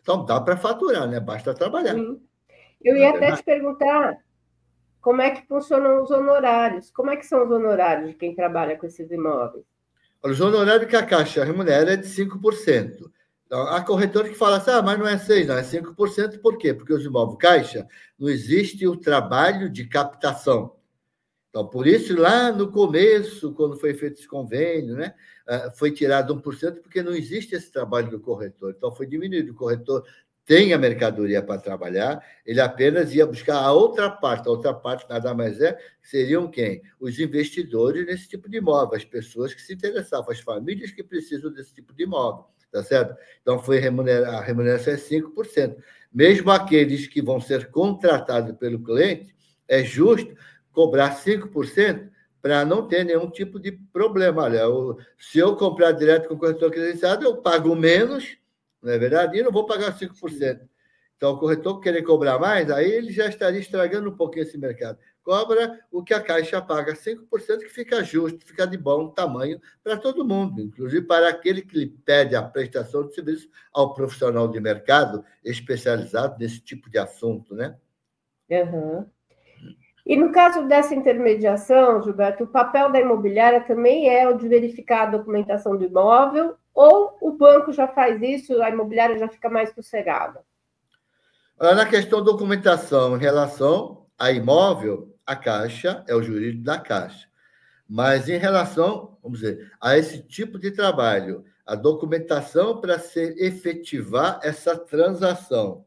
Então 0.00 0.24
dá 0.24 0.40
para 0.40 0.56
faturar, 0.56 1.06
né? 1.06 1.20
Basta 1.20 1.52
trabalhar. 1.52 1.94
Sim. 1.94 2.18
Eu 2.82 2.96
ia 2.96 3.10
até 3.10 3.36
te 3.36 3.42
perguntar 3.42 4.18
como 5.00 5.22
é 5.22 5.30
que 5.30 5.46
funcionam 5.46 6.02
os 6.02 6.10
honorários. 6.10 6.90
Como 6.90 7.10
é 7.10 7.16
que 7.16 7.26
são 7.26 7.44
os 7.44 7.50
honorários 7.50 8.10
de 8.10 8.14
quem 8.14 8.34
trabalha 8.34 8.76
com 8.76 8.86
esses 8.86 9.10
imóveis? 9.10 9.64
Os 10.22 10.40
honorários 10.40 10.88
que 10.88 10.96
a 10.96 11.06
Caixa 11.06 11.44
remunera 11.44 11.94
é 11.94 11.96
de 11.96 12.06
5%. 12.06 13.10
Então, 13.46 13.66
há 13.66 13.82
corretor 13.82 14.28
que 14.28 14.34
fala 14.34 14.58
assim, 14.58 14.70
ah, 14.70 14.82
mas 14.82 14.98
não 14.98 15.08
é 15.08 15.16
6%, 15.16 15.46
não, 15.46 15.56
é 15.56 15.62
5%. 15.62 16.40
Por 16.40 16.56
quê? 16.58 16.74
Porque 16.74 16.92
os 16.92 17.04
imóveis 17.04 17.38
Caixa 17.38 17.86
não 18.18 18.28
existe 18.28 18.86
o 18.86 18.96
trabalho 18.96 19.68
de 19.68 19.86
captação. 19.86 20.76
Então, 21.48 21.66
por 21.66 21.86
isso, 21.86 22.16
lá 22.16 22.52
no 22.52 22.70
começo, 22.70 23.52
quando 23.54 23.76
foi 23.76 23.92
feito 23.94 24.18
esse 24.20 24.28
convênio, 24.28 24.94
né, 24.94 25.14
eh, 25.48 25.70
foi 25.74 25.90
tirado 25.90 26.32
1%, 26.32 26.80
porque 26.80 27.02
não 27.02 27.12
existe 27.12 27.56
esse 27.56 27.72
trabalho 27.72 28.08
do 28.08 28.20
corretor. 28.20 28.72
Então, 28.76 28.94
foi 28.94 29.04
diminuído. 29.04 29.50
O 29.50 29.56
corretor 29.56 30.04
tem 30.50 30.72
a 30.72 30.78
mercadoria 30.78 31.40
para 31.40 31.60
trabalhar, 31.60 32.20
ele 32.44 32.60
apenas 32.60 33.14
ia 33.14 33.24
buscar 33.24 33.54
a 33.54 33.70
outra 33.70 34.10
parte. 34.10 34.48
A 34.48 34.50
outra 34.50 34.74
parte 34.74 35.08
nada 35.08 35.32
mais 35.32 35.60
é, 35.60 35.78
seriam 36.02 36.50
quem? 36.50 36.82
Os 36.98 37.20
investidores 37.20 38.04
nesse 38.04 38.28
tipo 38.28 38.50
de 38.50 38.56
imóvel, 38.56 38.96
as 38.96 39.04
pessoas 39.04 39.54
que 39.54 39.62
se 39.62 39.74
interessavam, 39.74 40.28
as 40.28 40.40
famílias 40.40 40.90
que 40.90 41.04
precisam 41.04 41.52
desse 41.52 41.72
tipo 41.72 41.94
de 41.94 42.02
imóvel, 42.02 42.46
tá 42.72 42.82
certo? 42.82 43.16
Então, 43.40 43.60
foi 43.60 43.78
remunerar, 43.78 44.34
a 44.34 44.40
remuneração 44.40 44.92
é 44.92 44.96
5%. 44.96 45.76
Mesmo 46.12 46.50
aqueles 46.50 47.06
que 47.06 47.22
vão 47.22 47.40
ser 47.40 47.70
contratados 47.70 48.56
pelo 48.58 48.82
cliente, 48.82 49.32
é 49.68 49.84
justo 49.84 50.34
cobrar 50.72 51.16
5% 51.16 52.10
para 52.42 52.64
não 52.64 52.88
ter 52.88 53.04
nenhum 53.04 53.30
tipo 53.30 53.60
de 53.60 53.70
problema. 53.92 54.42
Olha, 54.42 54.62
se 55.16 55.38
eu 55.38 55.54
comprar 55.54 55.92
direto 55.92 56.26
com 56.26 56.34
o 56.34 56.38
corretor 56.38 56.72
credenciado, 56.72 57.24
eu 57.24 57.36
pago 57.36 57.76
menos, 57.76 58.39
não 58.82 58.92
é 58.92 58.98
verdade? 58.98 59.38
E 59.38 59.42
não 59.42 59.52
vou 59.52 59.66
pagar 59.66 59.96
5%. 59.96 60.68
Então, 61.16 61.32
o 61.32 61.38
corretor 61.38 61.80
querer 61.80 62.02
cobrar 62.02 62.38
mais, 62.38 62.70
aí 62.70 62.90
ele 62.90 63.12
já 63.12 63.26
estaria 63.26 63.60
estragando 63.60 64.08
um 64.08 64.16
pouquinho 64.16 64.42
esse 64.42 64.56
mercado. 64.56 64.98
Cobra 65.22 65.78
o 65.92 66.02
que 66.02 66.14
a 66.14 66.20
Caixa 66.20 66.62
paga, 66.62 66.94
5%, 66.94 67.58
que 67.58 67.68
fica 67.68 68.02
justo, 68.02 68.46
fica 68.46 68.66
de 68.66 68.78
bom 68.78 69.06
tamanho 69.08 69.60
para 69.84 69.98
todo 69.98 70.24
mundo, 70.24 70.62
inclusive 70.62 71.06
para 71.06 71.28
aquele 71.28 71.60
que 71.60 71.76
lhe 71.76 71.86
pede 71.86 72.34
a 72.34 72.42
prestação 72.42 73.06
de 73.06 73.14
serviço 73.14 73.50
ao 73.70 73.92
profissional 73.92 74.48
de 74.48 74.58
mercado 74.60 75.22
especializado 75.44 76.36
nesse 76.38 76.58
tipo 76.60 76.88
de 76.88 76.96
assunto, 76.96 77.54
né? 77.54 77.76
Uhum. 78.48 79.06
E 80.06 80.16
no 80.16 80.32
caso 80.32 80.66
dessa 80.66 80.94
intermediação, 80.94 82.02
Gilberto, 82.02 82.44
o 82.44 82.48
papel 82.48 82.90
da 82.90 82.98
imobiliária 82.98 83.60
também 83.60 84.08
é 84.08 84.26
o 84.26 84.38
de 84.38 84.48
verificar 84.48 85.02
a 85.02 85.10
documentação 85.10 85.76
do 85.76 85.84
imóvel, 85.84 86.56
ou 86.74 87.16
o 87.20 87.32
banco 87.32 87.72
já 87.72 87.88
faz 87.88 88.20
isso, 88.22 88.60
a 88.62 88.70
imobiliária 88.70 89.18
já 89.18 89.28
fica 89.28 89.48
mais 89.48 89.74
sossegada? 89.74 90.42
Na 91.58 91.84
questão 91.84 92.22
documentação 92.22 93.16
em 93.16 93.20
relação 93.20 94.06
a 94.18 94.30
imóvel, 94.30 95.14
a 95.26 95.36
Caixa 95.36 96.04
é 96.08 96.14
o 96.14 96.22
jurídico 96.22 96.64
da 96.64 96.78
Caixa. 96.78 97.28
Mas 97.88 98.28
em 98.28 98.38
relação, 98.38 99.18
vamos 99.22 99.40
dizer, 99.40 99.72
a 99.80 99.98
esse 99.98 100.22
tipo 100.22 100.58
de 100.58 100.70
trabalho, 100.70 101.44
a 101.66 101.74
documentação 101.74 102.80
para 102.80 102.98
se 102.98 103.20
efetivar 103.38 104.40
essa 104.42 104.76
transação, 104.76 105.84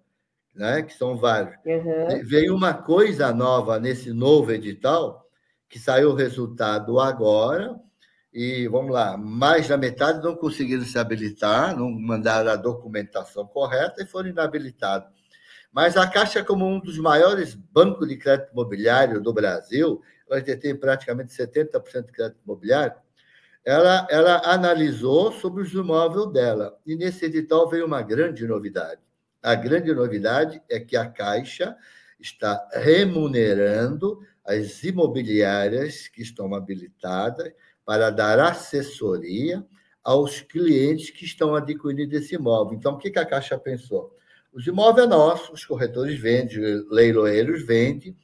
né? 0.54 0.82
que 0.84 0.94
são 0.94 1.18
vários. 1.18 1.56
Uhum. 1.66 2.24
Veio 2.24 2.56
uma 2.56 2.74
coisa 2.74 3.34
nova 3.34 3.80
nesse 3.80 4.12
novo 4.12 4.52
edital, 4.52 5.28
que 5.68 5.80
saiu 5.80 6.12
o 6.12 6.16
resultado 6.16 7.00
agora, 7.00 7.80
e 8.34 8.68
vamos 8.68 8.92
lá, 8.92 9.16
mais 9.16 9.68
da 9.68 9.78
metade 9.78 10.24
não 10.24 10.36
conseguiram 10.36 10.84
se 10.84 10.98
habilitar, 10.98 11.78
não 11.78 11.92
mandaram 11.92 12.50
a 12.50 12.56
documentação 12.56 13.46
correta 13.46 14.02
e 14.02 14.08
foram 14.08 14.30
inabilitados. 14.30 15.08
Mas 15.72 15.96
a 15.96 16.08
Caixa, 16.08 16.44
como 16.44 16.68
um 16.68 16.80
dos 16.80 16.98
maiores 16.98 17.54
bancos 17.54 18.08
de 18.08 18.18
crédito 18.18 18.52
imobiliário 18.52 19.22
do 19.22 19.32
Brasil, 19.32 20.02
ela 20.30 20.42
detém 20.42 20.76
praticamente 20.76 21.32
70% 21.32 22.08
de 22.08 22.12
crédito 22.12 22.40
imobiliário, 22.44 22.96
ela, 23.64 24.08
ela 24.10 24.42
analisou 24.46 25.32
sobre 25.32 25.64
os 25.64 25.72
imóveis 25.72 26.32
dela. 26.34 26.78
E 26.86 26.96
nesse 26.96 27.26
edital 27.26 27.70
veio 27.70 27.86
uma 27.86 28.02
grande 28.02 28.46
novidade. 28.46 29.02
A 29.42 29.56
grande 29.56 29.94
novidade 29.94 30.62
é 30.70 30.80
que 30.80 30.98
a 30.98 31.06
Caixa 31.06 31.76
está 32.20 32.68
remunerando 32.74 34.20
as 34.46 34.84
imobiliárias 34.84 36.08
que 36.08 36.22
estão 36.22 36.54
habilitadas 36.54 37.52
para 37.86 38.10
dar 38.10 38.40
assessoria 38.40 39.66
aos 40.04 40.42
clientes 40.42 41.10
que 41.10 41.26
estão 41.26 41.56
adquirindo 41.56 42.16
esse 42.16 42.36
imóvel. 42.36 42.78
Então, 42.78 42.94
o 42.94 42.98
que 42.98 43.18
a 43.18 43.26
Caixa 43.26 43.58
pensou? 43.58 44.16
Os 44.52 44.68
imóveis 44.68 45.08
é 45.08 45.10
nossos, 45.10 45.50
os 45.50 45.66
corretores 45.66 46.20
vendem, 46.20 46.60
leiloeiros 46.90 47.66
vendem. 47.66 48.16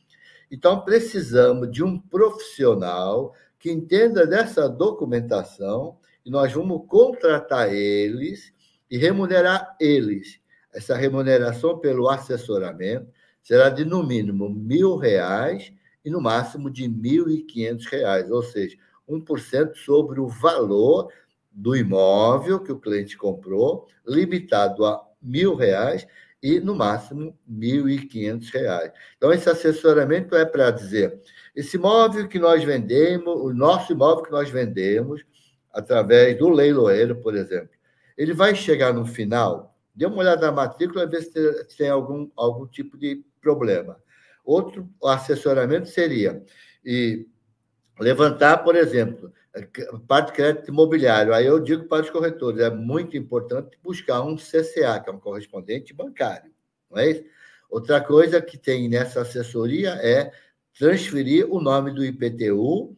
Então, 0.51 0.81
precisamos 0.81 1.71
de 1.71 1.83
um 1.83 1.97
profissional 1.97 3.33
que 3.57 3.71
entenda 3.71 4.27
dessa 4.27 4.69
documentação 4.69 5.97
e 6.25 6.29
nós 6.29 6.51
vamos 6.51 6.85
contratar 6.87 7.73
eles 7.73 8.53
e 8.89 8.97
remunerar 8.97 9.75
eles 9.79 10.39
essa 10.73 10.95
remuneração 10.95 11.79
pelo 11.79 12.09
assessoramento 12.09 13.07
será 13.41 13.69
de, 13.69 13.83
no 13.83 14.03
mínimo, 14.03 14.49
mil 14.49 14.95
reais 14.95 15.73
e, 16.03 16.09
no 16.09 16.21
máximo, 16.21 16.69
de 16.69 16.87
mil 16.87 17.29
e 17.29 17.41
quinhentos 17.41 17.87
reais, 17.87 18.29
ou 18.29 18.43
seja, 18.43 18.77
1% 19.09 19.75
sobre 19.75 20.19
o 20.19 20.27
valor 20.27 21.11
do 21.51 21.75
imóvel 21.75 22.59
que 22.59 22.71
o 22.71 22.79
cliente 22.79 23.17
comprou, 23.17 23.87
limitado 24.05 24.85
a 24.85 25.03
mil 25.21 25.55
reais 25.55 26.07
e, 26.41 26.59
no 26.59 26.75
máximo, 26.75 27.37
mil 27.45 27.89
e 27.89 28.05
quinhentos 28.05 28.49
reais. 28.49 28.91
Então, 29.17 29.33
esse 29.33 29.49
assessoramento 29.49 30.35
é 30.35 30.45
para 30.45 30.71
dizer, 30.71 31.19
esse 31.55 31.75
imóvel 31.75 32.27
que 32.27 32.39
nós 32.39 32.63
vendemos, 32.63 33.33
o 33.41 33.53
nosso 33.53 33.91
imóvel 33.91 34.23
que 34.23 34.31
nós 34.31 34.49
vendemos, 34.49 35.25
através 35.73 36.37
do 36.37 36.49
leiloeiro, 36.49 37.15
por 37.17 37.35
exemplo, 37.35 37.71
ele 38.17 38.33
vai 38.33 38.55
chegar 38.55 38.93
no 38.93 39.05
final 39.05 39.69
Dê 39.99 40.05
uma 40.05 40.19
olhada 40.19 40.45
na 40.45 40.51
matrícula 40.53 41.03
e 41.03 41.07
vê 41.07 41.21
se 41.21 41.77
tem 41.77 41.89
algum, 41.89 42.29
algum 42.37 42.65
tipo 42.65 42.97
de 42.97 43.21
problema. 43.41 44.01
Outro 44.45 44.89
assessoramento 45.03 45.89
seria 45.89 46.41
e 46.85 47.27
levantar, 47.99 48.57
por 48.63 48.75
exemplo, 48.75 49.31
parte 50.07 50.27
de 50.27 50.33
crédito 50.33 50.69
imobiliário. 50.69 51.33
Aí 51.33 51.45
eu 51.45 51.59
digo 51.59 51.85
para 51.85 52.03
os 52.03 52.09
corretores, 52.09 52.59
é 52.61 52.69
muito 52.69 53.17
importante 53.17 53.77
buscar 53.83 54.21
um 54.21 54.35
CCA, 54.35 54.99
que 54.99 55.09
é 55.09 55.13
um 55.13 55.19
correspondente 55.19 55.93
bancário, 55.93 56.51
não 56.89 56.99
é 56.99 57.11
isso? 57.11 57.23
Outra 57.69 58.01
coisa 58.01 58.41
que 58.41 58.57
tem 58.57 58.89
nessa 58.89 59.21
assessoria 59.21 59.91
é 60.01 60.31
transferir 60.77 61.45
o 61.51 61.61
nome 61.61 61.91
do 61.91 62.03
IPTU 62.03 62.95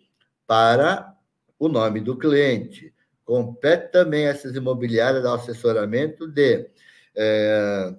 para 0.47 1.13
o 1.59 1.67
nome 1.67 1.99
do 1.99 2.17
cliente. 2.17 2.93
Compete 3.25 3.91
também 3.91 4.25
essas 4.25 4.55
imobiliárias 4.55 5.23
dar 5.23 5.35
assessoramento 5.35 6.27
de 6.27 6.69
é, 7.15 7.93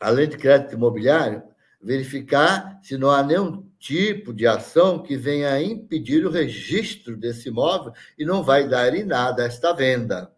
além 0.00 0.28
de 0.28 0.36
crédito 0.36 0.74
imobiliário, 0.74 1.42
verificar 1.80 2.78
se 2.82 2.96
não 2.96 3.10
há 3.10 3.22
nenhum 3.22 3.67
tipo 3.78 4.32
de 4.32 4.46
ação 4.46 5.02
que 5.02 5.16
venha 5.16 5.52
a 5.52 5.62
impedir 5.62 6.26
o 6.26 6.30
registro 6.30 7.16
desse 7.16 7.48
imóvel 7.48 7.92
e 8.18 8.24
não 8.24 8.42
vai 8.42 8.68
dar 8.68 8.94
em 8.94 9.04
nada 9.04 9.44
esta 9.44 9.72
venda. 9.72 10.32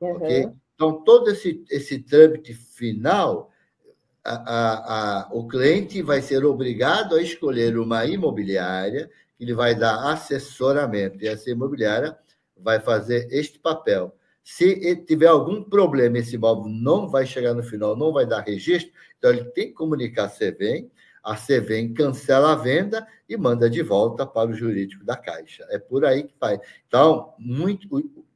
Uhum. 0.00 0.16
Okay? 0.16 0.48
Então, 0.74 1.02
todo 1.02 1.30
esse, 1.30 1.64
esse 1.70 1.98
trâmite 1.98 2.54
final, 2.54 3.50
a, 4.24 4.34
a, 4.34 5.22
a, 5.22 5.28
o 5.32 5.48
cliente 5.48 6.00
vai 6.02 6.22
ser 6.22 6.44
obrigado 6.44 7.16
a 7.16 7.22
escolher 7.22 7.76
uma 7.78 8.06
imobiliária 8.06 9.10
que 9.36 9.44
lhe 9.44 9.54
vai 9.54 9.74
dar 9.74 10.12
assessoramento, 10.12 11.22
e 11.22 11.28
essa 11.28 11.50
imobiliária 11.50 12.16
vai 12.56 12.80
fazer 12.80 13.28
este 13.30 13.58
papel 13.58 14.14
se 14.50 14.96
tiver 15.04 15.26
algum 15.26 15.62
problema, 15.62 16.16
esse 16.16 16.36
imóvel 16.36 16.72
não 16.72 17.06
vai 17.06 17.26
chegar 17.26 17.52
no 17.52 17.62
final, 17.62 17.94
não 17.94 18.14
vai 18.14 18.24
dar 18.24 18.40
registro, 18.40 18.90
então 19.18 19.30
ele 19.30 19.44
tem 19.50 19.66
que 19.66 19.74
comunicar 19.74 20.24
a 20.24 20.30
CVM, 20.30 20.88
a 21.28 21.34
CVM 21.34 21.92
cancela 21.94 22.52
a 22.52 22.54
venda 22.54 23.06
e 23.28 23.36
manda 23.36 23.68
de 23.68 23.82
volta 23.82 24.26
para 24.26 24.48
o 24.48 24.54
jurídico 24.54 25.04
da 25.04 25.14
Caixa. 25.14 25.66
É 25.68 25.78
por 25.78 26.06
aí 26.06 26.22
que 26.22 26.34
vai. 26.40 26.58
Então, 26.86 27.34
muito, 27.38 27.86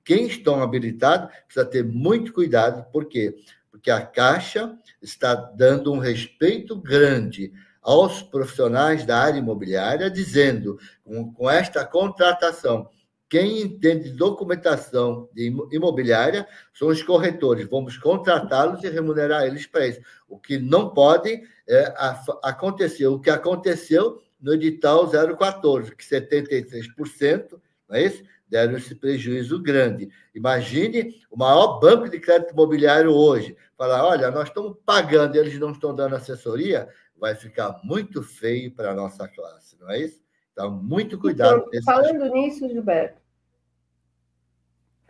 quem 0.04 0.26
estão 0.26 0.62
habilitados 0.62 1.34
precisa 1.46 1.64
ter 1.64 1.82
muito 1.82 2.34
cuidado, 2.34 2.84
por 2.92 3.06
quê? 3.06 3.34
Porque 3.70 3.90
a 3.90 4.04
Caixa 4.04 4.76
está 5.00 5.34
dando 5.34 5.90
um 5.90 5.99
respeito 5.99 6.76
grande 6.76 7.50
aos 7.80 8.22
profissionais 8.22 9.06
da 9.06 9.18
área 9.18 9.38
imobiliária, 9.38 10.11
dizendo, 10.11 10.78
com, 11.02 11.32
com 11.32 11.50
esta 11.50 11.87
contratação, 11.87 12.90
quem 13.32 13.62
entende 13.62 14.10
documentação 14.10 15.26
imobiliária 15.70 16.46
são 16.74 16.88
os 16.88 17.02
corretores. 17.02 17.66
Vamos 17.66 17.96
contratá-los 17.96 18.84
e 18.84 18.90
remunerar 18.90 19.46
eles 19.46 19.66
para 19.66 19.86
isso. 19.86 20.02
O 20.28 20.38
que 20.38 20.58
não 20.58 20.90
pode 20.90 21.42
é, 21.66 21.94
acontecer, 22.42 23.06
o 23.06 23.18
que 23.18 23.30
aconteceu 23.30 24.20
no 24.38 24.52
edital 24.52 25.08
014, 25.08 25.96
que 25.96 26.04
73%, 26.04 27.58
não 27.88 27.96
é 27.96 28.04
isso? 28.04 28.22
Deram 28.46 28.76
esse 28.76 28.94
prejuízo 28.94 29.62
grande. 29.62 30.10
Imagine 30.34 31.14
o 31.30 31.38
maior 31.38 31.80
banco 31.80 32.10
de 32.10 32.20
crédito 32.20 32.52
imobiliário 32.52 33.14
hoje 33.14 33.56
falar: 33.78 34.04
olha, 34.04 34.30
nós 34.30 34.48
estamos 34.48 34.76
pagando, 34.84 35.36
eles 35.36 35.58
não 35.58 35.72
estão 35.72 35.94
dando 35.94 36.16
assessoria, 36.16 36.86
vai 37.16 37.34
ficar 37.34 37.80
muito 37.82 38.22
feio 38.22 38.70
para 38.74 38.90
a 38.90 38.94
nossa 38.94 39.26
classe, 39.26 39.74
não 39.80 39.90
é 39.90 40.02
isso? 40.02 40.20
Então, 40.52 40.70
muito 40.70 41.18
cuidado. 41.18 41.64
Então, 41.72 41.82
falando 41.82 42.26
nisso, 42.26 42.68
Gilberto, 42.68 43.22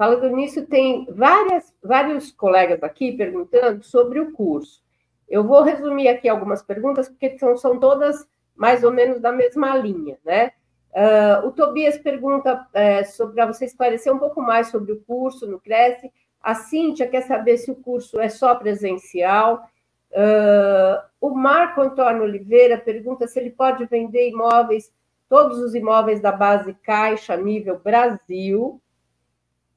falando 0.02 0.28
nisso, 0.34 0.66
tem 0.66 1.06
várias, 1.12 1.72
vários 1.80 2.32
colegas 2.32 2.82
aqui 2.82 3.12
perguntando 3.12 3.84
sobre 3.84 4.18
o 4.18 4.32
curso. 4.32 4.82
Eu 5.28 5.44
vou 5.44 5.62
resumir 5.62 6.08
aqui 6.08 6.28
algumas 6.28 6.60
perguntas, 6.60 7.08
porque 7.08 7.38
são, 7.38 7.56
são 7.56 7.78
todas 7.78 8.26
mais 8.56 8.82
ou 8.82 8.90
menos 8.90 9.20
da 9.20 9.30
mesma 9.30 9.76
linha, 9.76 10.18
né? 10.24 10.50
Uh, 10.90 11.46
o 11.46 11.52
Tobias 11.52 11.96
pergunta 11.98 12.66
é, 12.74 13.02
para 13.32 13.46
você 13.46 13.64
esclarecer 13.64 14.12
um 14.12 14.18
pouco 14.18 14.42
mais 14.42 14.72
sobre 14.72 14.90
o 14.90 15.00
curso 15.02 15.46
no 15.46 15.60
Cresce. 15.60 16.10
A 16.42 16.56
Cíntia 16.56 17.06
quer 17.06 17.22
saber 17.22 17.58
se 17.58 17.70
o 17.70 17.76
curso 17.76 18.18
é 18.18 18.28
só 18.28 18.56
presencial. 18.56 19.68
Uh, 20.10 21.00
o 21.20 21.30
Marco 21.30 21.80
Antônio 21.80 22.24
Oliveira 22.24 22.76
pergunta 22.76 23.28
se 23.28 23.38
ele 23.38 23.50
pode 23.50 23.84
vender 23.84 24.30
imóveis, 24.30 24.92
todos 25.28 25.60
os 25.60 25.76
imóveis 25.76 26.20
da 26.20 26.32
base 26.32 26.74
Caixa 26.82 27.36
nível 27.36 27.78
Brasil. 27.78 28.82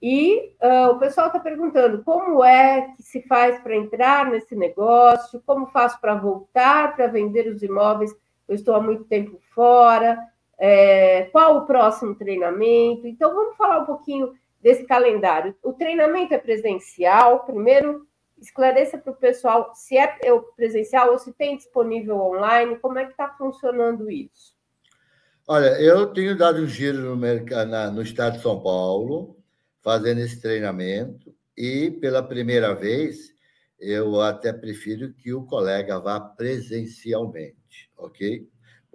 E 0.07 0.55
uh, 0.61 0.91
o 0.91 0.99
pessoal 0.99 1.27
está 1.27 1.39
perguntando 1.39 2.03
como 2.03 2.43
é 2.43 2.93
que 2.95 3.01
se 3.01 3.23
faz 3.23 3.59
para 3.63 3.75
entrar 3.75 4.29
nesse 4.29 4.55
negócio, 4.55 5.41
como 5.47 5.65
faço 5.71 5.99
para 5.99 6.13
voltar 6.13 6.95
para 6.95 7.07
vender 7.07 7.47
os 7.47 7.63
imóveis, 7.63 8.15
eu 8.47 8.53
estou 8.53 8.75
há 8.75 8.79
muito 8.79 9.05
tempo 9.05 9.41
fora 9.55 10.15
é, 10.59 11.23
qual 11.31 11.57
o 11.57 11.65
próximo 11.65 12.13
treinamento. 12.13 13.07
Então, 13.07 13.33
vamos 13.33 13.57
falar 13.57 13.79
um 13.79 13.85
pouquinho 13.87 14.31
desse 14.61 14.85
calendário. 14.85 15.55
O 15.63 15.73
treinamento 15.73 16.35
é 16.35 16.37
presencial, 16.37 17.39
primeiro 17.39 18.05
esclareça 18.37 18.99
para 18.99 19.11
o 19.11 19.15
pessoal 19.15 19.71
se 19.73 19.97
é 19.97 20.05
presencial 20.55 21.13
ou 21.13 21.17
se 21.17 21.33
tem 21.33 21.57
disponível 21.57 22.17
online, 22.17 22.77
como 22.77 22.99
é 22.99 23.05
que 23.05 23.11
está 23.11 23.29
funcionando 23.29 24.11
isso? 24.11 24.53
Olha, 25.47 25.81
eu 25.81 26.13
tenho 26.13 26.37
dado 26.37 26.61
um 26.61 26.67
giro 26.67 26.99
no, 26.99 27.15
mercado, 27.15 27.91
no 27.91 28.03
estado 28.03 28.37
de 28.37 28.43
São 28.43 28.61
Paulo, 28.61 29.35
fazendo 29.85 30.19
esse 30.19 30.41
treinamento, 30.41 31.33
e 31.55 31.89
pela 31.89 32.21
primeira 32.21 32.75
vez 32.75 33.33
eu 33.79 34.19
até 34.19 34.51
prefiro 34.51 35.13
que 35.13 35.33
o 35.33 35.45
colega 35.45 35.97
vá 35.97 36.19
presencialmente, 36.19 37.89
ok? 37.97 38.45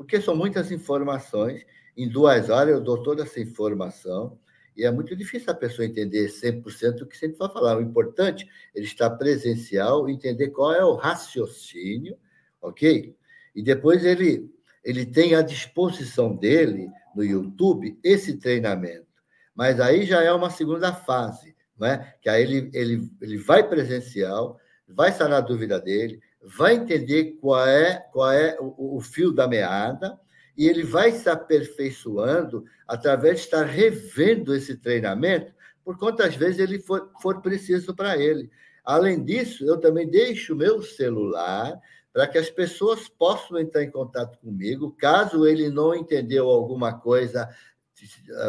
porque 0.00 0.18
são 0.18 0.34
muitas 0.34 0.72
informações. 0.72 1.62
Em 1.94 2.08
duas 2.08 2.48
horas 2.48 2.72
eu 2.72 2.80
dou 2.80 3.02
toda 3.02 3.22
essa 3.22 3.38
informação 3.38 4.38
e 4.74 4.82
é 4.82 4.90
muito 4.90 5.14
difícil 5.14 5.50
a 5.50 5.54
pessoa 5.54 5.84
entender 5.84 6.28
100% 6.28 7.02
o 7.02 7.06
que 7.06 7.18
sempre 7.18 7.36
vai 7.36 7.52
falar. 7.52 7.76
O 7.76 7.82
importante 7.82 8.48
é 8.74 8.78
ele 8.78 8.86
estar 8.86 9.10
presencial, 9.10 10.08
entender 10.08 10.48
qual 10.52 10.72
é 10.72 10.82
o 10.82 10.94
raciocínio, 10.94 12.16
ok? 12.62 13.14
E 13.54 13.62
depois 13.62 14.02
ele, 14.02 14.50
ele 14.82 15.04
tem 15.04 15.34
à 15.34 15.42
disposição 15.42 16.34
dele, 16.34 16.88
no 17.14 17.22
YouTube, 17.22 17.98
esse 18.02 18.38
treinamento. 18.38 19.09
Mas 19.54 19.80
aí 19.80 20.04
já 20.04 20.22
é 20.22 20.32
uma 20.32 20.50
segunda 20.50 20.92
fase, 20.92 21.54
não 21.78 21.86
é? 21.86 22.14
que 22.20 22.28
aí 22.28 22.42
ele, 22.42 22.70
ele, 22.72 23.10
ele 23.20 23.38
vai 23.38 23.66
presencial, 23.68 24.58
vai 24.88 25.12
sanar 25.12 25.38
a 25.38 25.46
dúvida 25.46 25.80
dele, 25.80 26.20
vai 26.42 26.74
entender 26.74 27.36
qual 27.40 27.66
é, 27.66 27.98
qual 28.12 28.32
é 28.32 28.56
o, 28.60 28.96
o 28.96 29.00
fio 29.00 29.32
da 29.32 29.46
meada 29.46 30.18
e 30.56 30.68
ele 30.68 30.82
vai 30.82 31.12
se 31.12 31.28
aperfeiçoando 31.28 32.64
através 32.86 33.38
de 33.38 33.44
estar 33.44 33.64
revendo 33.64 34.54
esse 34.54 34.76
treinamento 34.76 35.52
por 35.84 35.98
quantas 35.98 36.34
vezes 36.34 36.58
ele 36.58 36.78
for, 36.80 37.10
for 37.20 37.40
preciso 37.40 37.94
para 37.94 38.16
ele. 38.18 38.50
Além 38.84 39.22
disso, 39.22 39.64
eu 39.64 39.78
também 39.78 40.08
deixo 40.08 40.54
o 40.54 40.56
meu 40.56 40.82
celular 40.82 41.78
para 42.12 42.26
que 42.26 42.38
as 42.38 42.50
pessoas 42.50 43.08
possam 43.08 43.58
entrar 43.58 43.84
em 43.84 43.90
contato 43.90 44.38
comigo, 44.38 44.94
caso 44.98 45.46
ele 45.46 45.68
não 45.68 45.94
entendeu 45.94 46.48
alguma 46.48 46.98
coisa, 46.98 47.48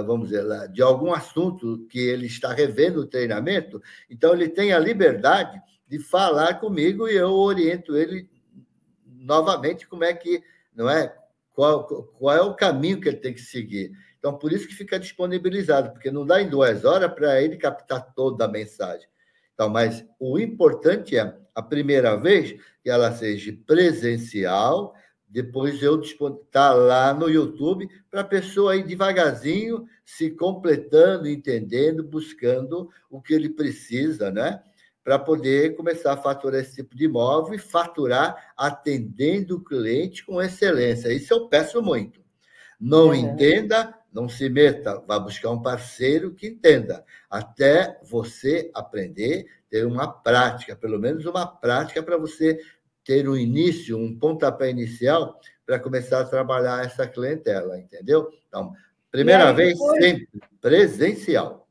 vamos 0.05 0.29
dizer, 0.29 0.46
de 0.70 0.81
algum 0.81 1.13
assunto 1.13 1.85
que 1.90 2.00
ele 2.00 2.25
está 2.25 2.53
revendo 2.53 3.01
o 3.01 3.07
treinamento, 3.07 3.81
então 4.09 4.33
ele 4.33 4.50
tem 4.50 4.74
a 4.74 4.79
liberdade 4.79 5.61
de 5.87 6.00
falar 6.00 6.59
comigo 6.59 7.07
e 7.07 7.16
eu 7.16 7.31
oriento 7.31 7.98
ele 7.98 8.29
novamente 9.05 9.87
como 9.87 10.03
é 10.03 10.14
que, 10.14 10.44
não 10.75 10.90
é? 10.90 11.16
Qual, 11.53 11.85
qual 11.85 12.35
é 12.35 12.42
o 12.42 12.55
caminho 12.55 13.00
que 13.00 13.09
ele 13.09 13.18
tem 13.18 13.33
que 13.33 13.42
seguir. 13.42 13.92
Então, 14.18 14.37
por 14.37 14.51
isso 14.53 14.68
que 14.68 14.74
fica 14.74 15.00
disponibilizado, 15.00 15.92
porque 15.92 16.11
não 16.11 16.25
dá 16.25 16.42
em 16.42 16.50
duas 16.50 16.85
horas 16.85 17.11
para 17.14 17.42
ele 17.42 17.57
captar 17.57 18.14
toda 18.14 18.46
a 18.46 18.48
mensagem. 18.48 19.07
Então, 19.53 19.68
mas 19.68 20.05
o 20.20 20.40
importante 20.40 21.18
é, 21.18 21.35
a 21.53 21.61
primeira 21.61 22.16
vez, 22.16 22.59
que 22.81 22.90
ela 22.90 23.11
seja 23.11 23.55
presencial, 23.66 24.94
depois 25.31 25.81
eu 25.81 26.01
estar 26.01 26.39
tá 26.51 26.74
lá 26.74 27.13
no 27.13 27.29
YouTube 27.29 27.89
para 28.09 28.22
a 28.22 28.25
pessoa 28.25 28.75
ir 28.75 28.83
devagarzinho 28.83 29.87
se 30.05 30.29
completando, 30.29 31.27
entendendo, 31.27 32.03
buscando 32.03 32.89
o 33.09 33.22
que 33.22 33.33
ele 33.33 33.50
precisa, 33.50 34.29
né? 34.29 34.61
para 35.03 35.17
poder 35.17 35.75
começar 35.75 36.13
a 36.13 36.17
faturar 36.17 36.61
esse 36.61 36.75
tipo 36.75 36.96
de 36.96 37.05
imóvel 37.05 37.55
e 37.55 37.59
faturar 37.59 38.53
atendendo 38.55 39.57
o 39.57 39.63
cliente 39.63 40.24
com 40.24 40.41
excelência. 40.41 41.11
Isso 41.11 41.33
eu 41.33 41.48
peço 41.48 41.81
muito. 41.81 42.22
Não 42.79 43.13
é. 43.13 43.17
entenda, 43.17 43.94
não 44.13 44.29
se 44.29 44.48
meta, 44.50 45.03
vá 45.07 45.17
buscar 45.17 45.51
um 45.51 45.61
parceiro 45.61 46.33
que 46.33 46.48
entenda, 46.48 47.03
até 47.29 48.00
você 48.03 48.70
aprender, 48.74 49.48
ter 49.70 49.85
uma 49.85 50.07
prática, 50.07 50.75
pelo 50.75 51.00
menos 51.00 51.25
uma 51.25 51.48
prática 51.48 52.03
para 52.03 52.17
você 52.17 52.59
ter 53.03 53.27
um 53.27 53.35
início, 53.35 53.98
um 53.98 54.18
pontapé 54.18 54.70
inicial 54.70 55.40
para 55.66 55.79
começar 55.79 56.22
a 56.22 56.25
trabalhar 56.25 56.85
essa 56.85 57.07
clientela, 57.07 57.79
entendeu? 57.79 58.29
Então, 58.48 58.74
primeira 59.09 59.50
aí, 59.50 59.55
vez, 59.55 59.77
depois... 59.77 60.03
sempre 60.03 60.27
presencial. 60.59 61.68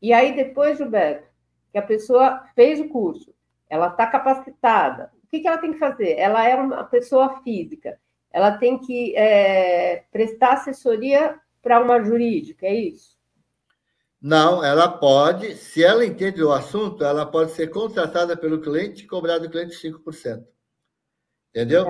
E 0.00 0.12
aí, 0.12 0.34
depois, 0.34 0.78
Gilberto, 0.78 1.26
que 1.72 1.78
a 1.78 1.82
pessoa 1.82 2.44
fez 2.54 2.80
o 2.80 2.88
curso, 2.88 3.34
ela 3.68 3.88
está 3.88 4.06
capacitada. 4.06 5.10
O 5.24 5.26
que, 5.28 5.40
que 5.40 5.48
ela 5.48 5.58
tem 5.58 5.72
que 5.72 5.78
fazer? 5.78 6.16
Ela 6.18 6.48
é 6.48 6.54
uma 6.54 6.84
pessoa 6.84 7.42
física, 7.42 7.98
ela 8.30 8.56
tem 8.56 8.78
que 8.78 9.14
é, 9.16 10.04
prestar 10.10 10.54
assessoria 10.54 11.38
para 11.60 11.80
uma 11.80 12.02
jurídica, 12.02 12.66
é 12.66 12.74
isso? 12.74 13.17
Não, 14.20 14.64
ela 14.64 14.88
pode, 14.88 15.54
se 15.54 15.82
ela 15.82 16.04
entende 16.04 16.42
o 16.42 16.52
assunto, 16.52 17.04
ela 17.04 17.24
pode 17.24 17.52
ser 17.52 17.68
contratada 17.68 18.36
pelo 18.36 18.60
cliente 18.60 19.04
e 19.04 19.06
cobrar 19.06 19.38
do 19.38 19.48
cliente 19.48 19.76
5%. 19.76 20.44
Entendeu? 21.50 21.86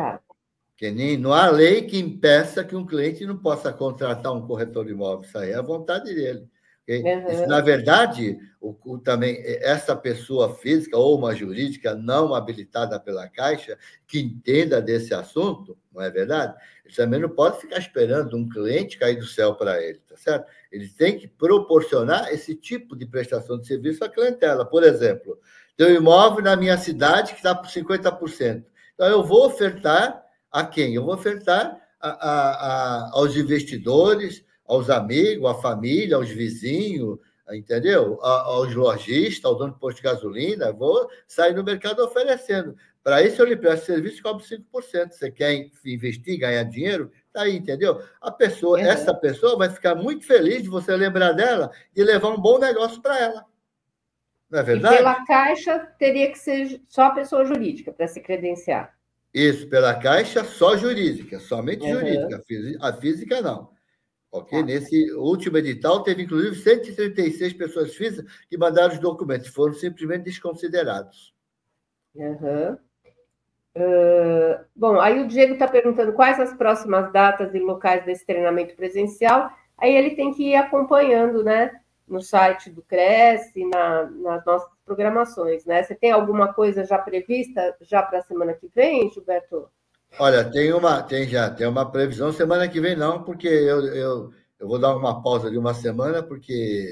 Que 0.76 0.90
nem, 0.90 1.16
não 1.16 1.32
há 1.32 1.48
lei 1.48 1.82
que 1.86 1.98
impeça 1.98 2.62
que 2.62 2.76
um 2.76 2.86
cliente 2.86 3.24
não 3.24 3.36
possa 3.36 3.72
contratar 3.72 4.32
um 4.32 4.46
corretor 4.46 4.84
de 4.84 4.92
imóveis. 4.92 5.28
Isso 5.28 5.38
aí 5.38 5.50
é 5.50 5.56
a 5.56 5.62
vontade 5.62 6.14
dele. 6.14 6.46
Uhum. 6.88 7.46
Na 7.46 7.60
verdade, 7.60 8.38
o, 8.60 8.74
o, 8.84 8.98
também 8.98 9.42
essa 9.44 9.94
pessoa 9.94 10.54
física 10.56 10.96
ou 10.96 11.18
uma 11.18 11.34
jurídica 11.34 11.94
não 11.94 12.34
habilitada 12.34 12.98
pela 12.98 13.28
Caixa 13.28 13.76
que 14.06 14.18
entenda 14.18 14.80
desse 14.80 15.12
assunto, 15.12 15.76
não 15.92 16.00
é 16.00 16.10
verdade? 16.10 16.54
Ele 16.86 16.94
também 16.94 17.20
não 17.20 17.28
pode 17.28 17.60
ficar 17.60 17.78
esperando 17.78 18.36
um 18.36 18.48
cliente 18.48 18.96
cair 18.96 19.18
do 19.18 19.26
céu 19.26 19.54
para 19.54 19.82
ele, 19.82 20.00
tá 20.08 20.16
certo? 20.16 20.46
Ele 20.72 20.88
tem 20.88 21.18
que 21.18 21.28
proporcionar 21.28 22.32
esse 22.32 22.54
tipo 22.54 22.96
de 22.96 23.04
prestação 23.04 23.58
de 23.58 23.66
serviço 23.66 24.02
à 24.02 24.08
clientela. 24.08 24.64
Por 24.64 24.82
exemplo, 24.82 25.38
tem 25.76 25.88
um 25.88 25.96
imóvel 25.96 26.42
na 26.42 26.56
minha 26.56 26.78
cidade 26.78 27.32
que 27.32 27.38
está 27.38 27.54
por 27.54 27.68
50%. 27.68 28.64
Então, 28.94 29.06
eu 29.06 29.22
vou 29.22 29.46
ofertar 29.46 30.24
a 30.50 30.64
quem? 30.64 30.94
Eu 30.94 31.04
vou 31.04 31.14
ofertar 31.14 31.78
a, 32.00 32.08
a, 32.08 32.50
a, 32.50 33.10
aos 33.12 33.36
investidores, 33.36 34.42
aos 34.68 34.90
amigos, 34.90 35.50
à 35.50 35.54
família, 35.54 36.16
aos 36.16 36.28
vizinhos, 36.28 37.18
entendeu? 37.50 38.20
A, 38.22 38.42
aos 38.42 38.74
lojistas, 38.74 39.44
ao 39.44 39.56
dono 39.56 39.72
de 39.72 39.80
posto 39.80 39.96
de 39.96 40.02
gasolina, 40.02 40.72
vou 40.72 41.08
sair 41.26 41.54
no 41.54 41.64
mercado 41.64 42.04
oferecendo. 42.04 42.76
Para 43.02 43.22
isso, 43.22 43.40
eu 43.40 43.46
lhe 43.46 43.56
presto 43.56 43.86
serviço 43.86 44.18
e 44.18 44.22
cobro 44.22 44.44
5%. 44.44 45.12
Você 45.12 45.30
quer 45.30 45.70
investir, 45.86 46.38
ganhar 46.38 46.62
dinheiro? 46.64 47.10
Tá 47.32 47.42
aí, 47.42 47.56
entendeu? 47.56 48.02
A 48.20 48.30
pessoa, 48.30 48.78
é. 48.78 48.84
essa 48.84 49.14
pessoa 49.14 49.56
vai 49.56 49.70
ficar 49.70 49.94
muito 49.94 50.26
feliz 50.26 50.62
de 50.62 50.68
você 50.68 50.94
lembrar 50.94 51.32
dela 51.32 51.70
e 51.96 52.04
levar 52.04 52.28
um 52.28 52.40
bom 52.40 52.58
negócio 52.58 53.00
para 53.00 53.18
ela. 53.18 53.46
Não 54.50 54.58
é 54.58 54.62
verdade? 54.62 54.94
E 54.94 54.98
pela 54.98 55.24
Caixa, 55.24 55.78
teria 55.98 56.30
que 56.30 56.38
ser 56.38 56.82
só 56.88 57.10
pessoa 57.10 57.44
jurídica 57.46 57.92
para 57.92 58.06
se 58.06 58.20
credenciar. 58.20 58.94
Isso, 59.32 59.68
pela 59.68 59.94
Caixa, 59.94 60.44
só 60.44 60.76
jurídica, 60.76 61.38
somente 61.38 61.82
uhum. 61.84 62.00
jurídica. 62.00 62.42
A 62.80 62.92
física, 62.92 63.40
não. 63.40 63.70
Ok? 64.30 64.58
Tá. 64.58 64.64
Nesse 64.64 65.12
último 65.14 65.56
edital, 65.56 66.02
teve 66.02 66.22
inclusive 66.22 66.54
136 66.56 67.54
pessoas 67.54 67.94
físicas 67.94 68.30
que 68.48 68.58
mandaram 68.58 68.92
os 68.92 69.00
documentos, 69.00 69.48
foram 69.48 69.74
simplesmente 69.74 70.24
desconsiderados. 70.24 71.34
Uhum. 72.14 72.76
Uh, 73.76 74.64
bom, 74.74 75.00
aí 75.00 75.20
o 75.20 75.28
Diego 75.28 75.52
está 75.52 75.68
perguntando 75.68 76.12
quais 76.12 76.40
as 76.40 76.52
próximas 76.52 77.12
datas 77.12 77.54
e 77.54 77.58
locais 77.58 78.04
desse 78.04 78.26
treinamento 78.26 78.74
presencial. 78.74 79.50
Aí 79.76 79.94
ele 79.94 80.16
tem 80.16 80.34
que 80.34 80.50
ir 80.50 80.56
acompanhando, 80.56 81.44
né? 81.44 81.80
No 82.06 82.20
site 82.20 82.70
do 82.70 82.82
Cresce, 82.82 83.64
na, 83.66 84.04
nas 84.10 84.44
nossas 84.44 84.68
programações, 84.84 85.64
né? 85.64 85.82
Você 85.82 85.94
tem 85.94 86.10
alguma 86.10 86.52
coisa 86.52 86.84
já 86.84 86.98
prevista 86.98 87.76
já 87.82 88.02
para 88.02 88.18
a 88.18 88.22
semana 88.22 88.54
que 88.54 88.68
vem, 88.74 89.10
Gilberto? 89.10 89.68
Olha, 90.18 90.44
tem 90.44 90.72
uma, 90.72 91.02
tem 91.02 91.28
já, 91.28 91.50
tem 91.50 91.66
uma 91.66 91.90
previsão 91.90 92.32
semana 92.32 92.68
que 92.68 92.80
vem 92.80 92.96
não, 92.96 93.22
porque 93.22 93.48
eu, 93.48 93.86
eu 93.86 94.32
eu 94.58 94.66
vou 94.66 94.78
dar 94.78 94.96
uma 94.96 95.22
pausa 95.22 95.50
de 95.50 95.56
uma 95.56 95.72
semana, 95.72 96.22
porque 96.22 96.88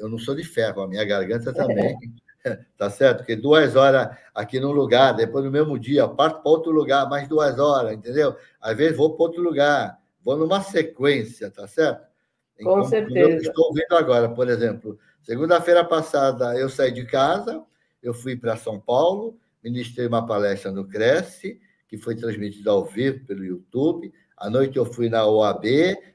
eu 0.00 0.08
não 0.08 0.18
sou 0.18 0.34
de 0.34 0.42
ferro, 0.42 0.82
a 0.82 0.88
minha 0.88 1.04
garganta 1.04 1.52
também. 1.52 1.96
tá 2.76 2.88
certo? 2.90 3.18
Porque 3.18 3.36
duas 3.36 3.76
horas 3.76 4.16
aqui 4.34 4.58
num 4.58 4.72
lugar, 4.72 5.12
depois 5.12 5.44
no 5.44 5.50
mesmo 5.50 5.78
dia, 5.78 6.08
parto 6.08 6.42
para 6.42 6.50
outro 6.50 6.72
lugar, 6.72 7.08
mais 7.08 7.28
duas 7.28 7.58
horas, 7.58 7.92
entendeu? 7.92 8.34
Às 8.60 8.76
vezes 8.76 8.96
vou 8.96 9.14
para 9.14 9.24
outro 9.24 9.42
lugar, 9.42 9.98
vou 10.24 10.36
numa 10.36 10.62
sequência, 10.62 11.50
tá 11.50 11.68
certo? 11.68 12.06
Com 12.58 12.70
Como 12.70 12.84
certeza. 12.84 13.48
Estou 13.48 13.66
ouvindo 13.66 13.94
agora, 13.94 14.30
por 14.30 14.48
exemplo, 14.48 14.98
segunda-feira 15.22 15.84
passada 15.84 16.58
eu 16.58 16.68
saí 16.68 16.92
de 16.92 17.04
casa, 17.04 17.62
eu 18.02 18.14
fui 18.14 18.36
para 18.36 18.56
São 18.56 18.80
Paulo, 18.80 19.36
ministrei 19.62 20.06
uma 20.06 20.26
palestra 20.26 20.72
no 20.72 20.88
Cresce, 20.88 21.60
que 21.92 21.98
foi 21.98 22.16
transmitida 22.16 22.70
ao 22.70 22.86
vivo 22.86 23.22
pelo 23.26 23.44
YouTube. 23.44 24.10
À 24.34 24.48
noite 24.48 24.78
eu 24.78 24.86
fui 24.86 25.10
na 25.10 25.26
OAB, 25.26 25.66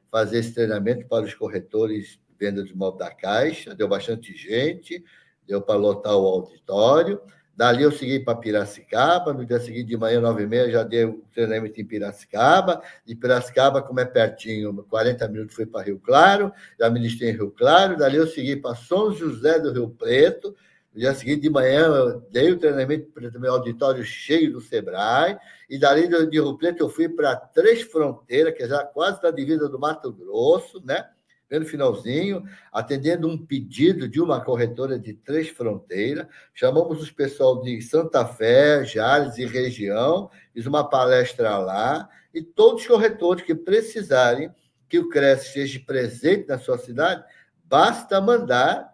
fazer 0.09 0.39
esse 0.39 0.51
treinamento 0.51 1.05
para 1.05 1.23
os 1.23 1.35
corretores 1.35 2.19
de 2.27 2.35
venda 2.39 2.63
de 2.63 2.71
imóvel 2.71 2.97
da 2.97 3.11
Caixa, 3.11 3.75
deu 3.75 3.87
bastante 3.87 4.35
gente, 4.35 5.05
deu 5.47 5.61
para 5.61 5.75
lotar 5.75 6.17
o 6.17 6.25
auditório. 6.25 7.21
Dali 7.55 7.83
eu 7.83 7.91
segui 7.91 8.19
para 8.19 8.39
Piracicaba, 8.39 9.31
no 9.33 9.45
dia 9.45 9.59
seguinte 9.59 9.85
de 9.85 9.97
manhã, 9.97 10.19
nove 10.19 10.45
e 10.45 10.47
meia, 10.47 10.71
já 10.71 10.81
dei 10.81 11.05
o 11.05 11.23
treinamento 11.31 11.79
em 11.79 11.85
Piracicaba. 11.85 12.81
De 13.05 13.13
Piracicaba, 13.13 13.79
como 13.79 13.99
é 13.99 14.05
pertinho, 14.05 14.73
40 14.89 15.27
minutos 15.27 15.53
fui 15.53 15.67
para 15.67 15.85
Rio 15.85 15.99
Claro, 15.99 16.51
já 16.79 16.89
ministrei 16.89 17.29
em 17.29 17.33
Rio 17.33 17.51
Claro. 17.51 17.95
Dali 17.95 18.17
eu 18.17 18.25
segui 18.25 18.55
para 18.55 18.73
São 18.73 19.13
José 19.13 19.59
do 19.59 19.71
Rio 19.71 19.91
Preto. 19.91 20.55
No 20.97 21.01
dia 21.01 21.13
seguinte 21.13 21.41
de 21.41 21.49
manhã, 21.51 21.86
eu 21.86 22.21
dei 22.31 22.51
o 22.51 22.57
treinamento 22.57 23.12
para 23.12 23.29
o 23.29 23.39
meu 23.39 23.53
auditório 23.53 24.03
cheio 24.03 24.51
do 24.51 24.60
Sebrae. 24.60 25.38
E 25.69 25.77
dali 25.77 26.07
de 26.07 26.41
Rio 26.41 26.57
Preto 26.57 26.79
eu 26.79 26.89
fui 26.89 27.07
para 27.07 27.36
Três 27.36 27.83
Fronteiras, 27.83 28.55
que 28.55 28.63
é 28.63 28.67
já 28.67 28.83
quase 28.83 29.21
na 29.21 29.29
divisa 29.29 29.69
do 29.69 29.77
Mato 29.77 30.12
Grosso, 30.12 30.83
né? 30.83 31.07
No 31.51 31.63
finalzinho, 31.67 32.43
atendendo 32.71 33.27
um 33.27 33.38
pedido 33.38 34.07
de 34.07 34.19
uma 34.19 34.43
corretora 34.43 34.97
de 34.97 35.13
Três 35.13 35.49
Fronteiras. 35.49 36.25
Chamamos 36.51 36.99
os 36.99 37.12
pessoal 37.12 37.62
de 37.62 37.79
Santa 37.79 38.25
Fé, 38.25 38.83
Jales 38.83 39.38
e 39.38 39.45
região, 39.45 40.31
fiz 40.51 40.65
uma 40.65 40.83
palestra 40.83 41.60
lá. 41.60 42.10
E 42.33 42.41
todos 42.41 42.81
os 42.81 42.88
corretores 42.88 43.43
que 43.43 43.53
precisarem 43.53 44.49
que 44.89 44.97
o 44.97 45.10
CRES 45.10 45.45
esteja 45.45 45.79
presente 45.86 46.47
na 46.47 46.57
sua 46.57 46.79
cidade, 46.79 47.23
basta 47.65 48.19
mandar 48.19 48.91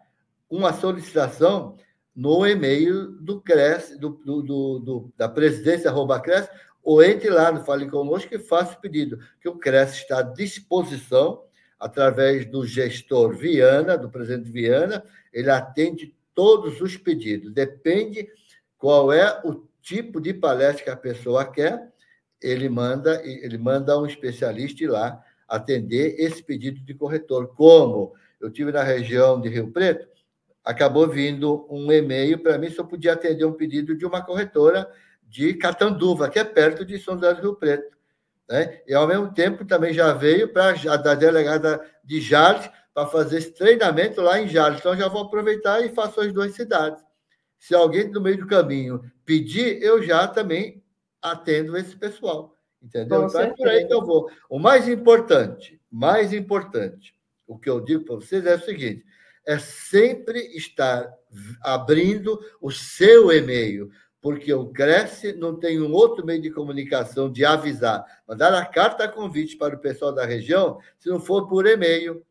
uma 0.50 0.74
solicitação 0.74 1.78
no 2.16 2.46
e-mail 2.46 3.12
do 3.12 3.42
CRES, 3.42 3.98
do, 3.98 4.10
do, 4.10 4.80
do, 4.80 5.14
da 5.18 5.28
presidência 5.28 5.90
arroba 5.90 6.22
ou 6.84 7.02
entre 7.04 7.30
lá 7.30 7.52
no 7.52 7.64
Fale 7.64 7.90
Conosco 7.90 8.36
e 8.36 8.40
faça 8.40 8.74
o 8.74 8.82
pedido, 8.82 9.20
que 9.42 9.48
o 9.48 9.58
CRES 9.58 9.94
está 9.94 10.20
à 10.20 10.22
disposição, 10.22 11.44
através 11.80 12.46
do 12.46 12.66
gestor 12.66 13.36
Viana, 13.36 13.98
do 13.98 14.10
presidente 14.10 14.50
Viana, 14.50 15.04
ele 15.34 15.50
atende 15.50 16.16
todos 16.34 16.80
os 16.80 16.96
pedidos. 16.96 17.52
Depende 17.52 18.30
qual 18.78 19.12
é 19.12 19.42
o 19.44 19.68
tipo 19.82 20.22
de 20.22 20.34
palestra 20.34 20.84
que 20.84 20.90
a 20.90 20.96
pessoa 20.96 21.44
quer, 21.44 21.92
ele 22.42 22.70
manda, 22.70 23.22
ele 23.26 23.58
manda 23.58 24.00
um 24.00 24.06
especialista 24.06 24.84
ir 24.84 24.88
lá 24.88 25.22
atender 25.48 26.16
esse 26.18 26.42
pedido 26.42 26.80
de 26.80 26.94
corretor. 26.94 27.54
Como 27.56 28.14
eu 28.40 28.50
tive 28.50 28.72
na 28.72 28.84
região 28.84 29.40
de 29.40 29.50
Rio 29.50 29.72
Preto, 29.72 30.08
acabou 30.64 31.08
vindo 31.08 31.68
um 31.70 31.92
e-mail 31.92 32.40
para 32.40 32.58
mim 32.58 32.70
se 32.70 32.80
eu 32.80 32.86
podia 32.86 33.14
atender 33.14 33.46
um 33.46 33.54
pedido 33.54 33.96
de 33.96 34.06
uma 34.06 34.22
corretora 34.22 34.90
de 35.28 35.54
Catanduva, 35.56 36.30
que 36.30 36.40
é 36.40 36.44
perto 36.44 36.86
de 36.86 37.00
São 37.00 37.16
José 37.16 37.34
do 37.34 37.42
Rio 37.42 37.56
Preto. 37.56 37.98
Né? 38.48 38.82
E, 38.88 38.94
ao 38.94 39.08
mesmo 39.08 39.34
tempo, 39.34 39.66
também 39.66 39.94
já 39.94 40.14
veio 40.14 40.52
para 40.52 40.74
da 40.98 41.16
delegada 41.16 41.82
de 42.04 42.22
Jales 42.22 42.70
para 42.94 43.08
fazer 43.08 43.40
esse 43.40 43.52
treinamento 43.52 44.22
lá 44.22 44.40
em 44.40 44.48
Jales. 44.48 44.80
Então, 44.80 44.96
já 44.96 45.08
vou 45.08 45.24
aproveitar 45.24 45.82
e 45.82 45.94
faço 45.94 46.22
as 46.22 46.32
duas 46.32 46.54
cidades. 46.54 47.04
Se 47.58 47.74
alguém 47.74 48.10
no 48.10 48.22
meio 48.22 48.38
do 48.38 48.48
caminho 48.48 49.02
pedir, 49.26 49.82
eu 49.82 50.04
já 50.04 50.28
também 50.28 50.84
atendo 51.22 51.76
esse 51.78 51.96
pessoal. 51.96 52.56
Entendeu? 52.82 53.22
Com 53.22 53.28
então, 53.28 53.30
certeza. 53.30 53.54
é 53.54 53.56
por 53.56 53.68
aí 53.70 53.88
que 53.88 53.94
eu 53.94 54.06
vou. 54.06 54.30
O 54.50 54.60
mais 54.60 54.88
importante, 54.90 55.80
mais 55.90 56.34
importante, 56.34 57.16
o 57.48 57.58
que 57.58 57.70
eu 57.70 57.80
digo 57.80 58.04
para 58.04 58.16
vocês 58.16 58.46
é 58.46 58.56
o 58.56 58.60
seguinte: 58.60 59.06
é 59.46 59.60
sempre 59.60 60.40
estar 60.56 61.12
abrindo 61.62 62.40
o 62.62 62.72
seu 62.72 63.32
e-mail, 63.32 63.92
porque 64.22 64.54
o 64.54 64.68
Cresce 64.68 65.34
não 65.34 65.60
tem 65.60 65.82
um 65.82 65.92
outro 65.92 66.26
meio 66.26 66.42
de 66.42 66.50
comunicação 66.50 67.30
de 67.30 67.44
avisar, 67.44 68.06
mandar 68.28 68.54
a 68.54 68.66
carta 68.66 69.08
convite 69.08 69.58
para 69.58 69.76
o 69.76 69.80
pessoal 69.80 70.14
da 70.14 70.26
região, 70.26 70.80
se 70.98 71.10
não 71.10 71.20
for 71.20 71.48
por 71.48 71.66
e-mail. 71.66 72.26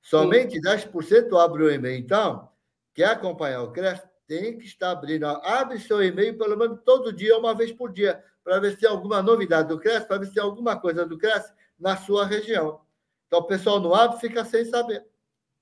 Somente 0.00 0.54
Sim. 0.54 0.60
10% 0.60 1.36
abre 1.42 1.64
o 1.64 1.70
e-mail. 1.70 1.98
Então, 1.98 2.48
quer 2.92 3.06
acompanhar 3.06 3.62
o 3.62 3.72
Cresce? 3.72 4.04
Tem 4.26 4.56
que 4.56 4.64
estar 4.64 4.92
abrindo. 4.92 5.26
Abre 5.26 5.78
seu 5.80 6.02
e-mail 6.02 6.38
pelo 6.38 6.56
menos 6.56 6.80
todo 6.84 7.12
dia, 7.12 7.36
uma 7.36 7.54
vez 7.54 7.72
por 7.72 7.92
dia, 7.92 8.22
para 8.44 8.60
ver 8.60 8.72
se 8.72 8.78
tem 8.78 8.88
alguma 8.88 9.20
novidade 9.20 9.68
do 9.68 9.78
Cresce, 9.78 10.06
para 10.06 10.18
ver 10.18 10.26
se 10.26 10.34
tem 10.34 10.42
alguma 10.42 10.78
coisa 10.78 11.04
do 11.04 11.18
Cresce 11.18 11.52
na 11.78 11.96
sua 11.96 12.24
região. 12.26 12.80
Então, 13.26 13.40
o 13.40 13.46
pessoal 13.46 13.80
não 13.80 13.94
abre, 13.94 14.20
fica 14.20 14.44
sem 14.44 14.64
saber. 14.66 15.04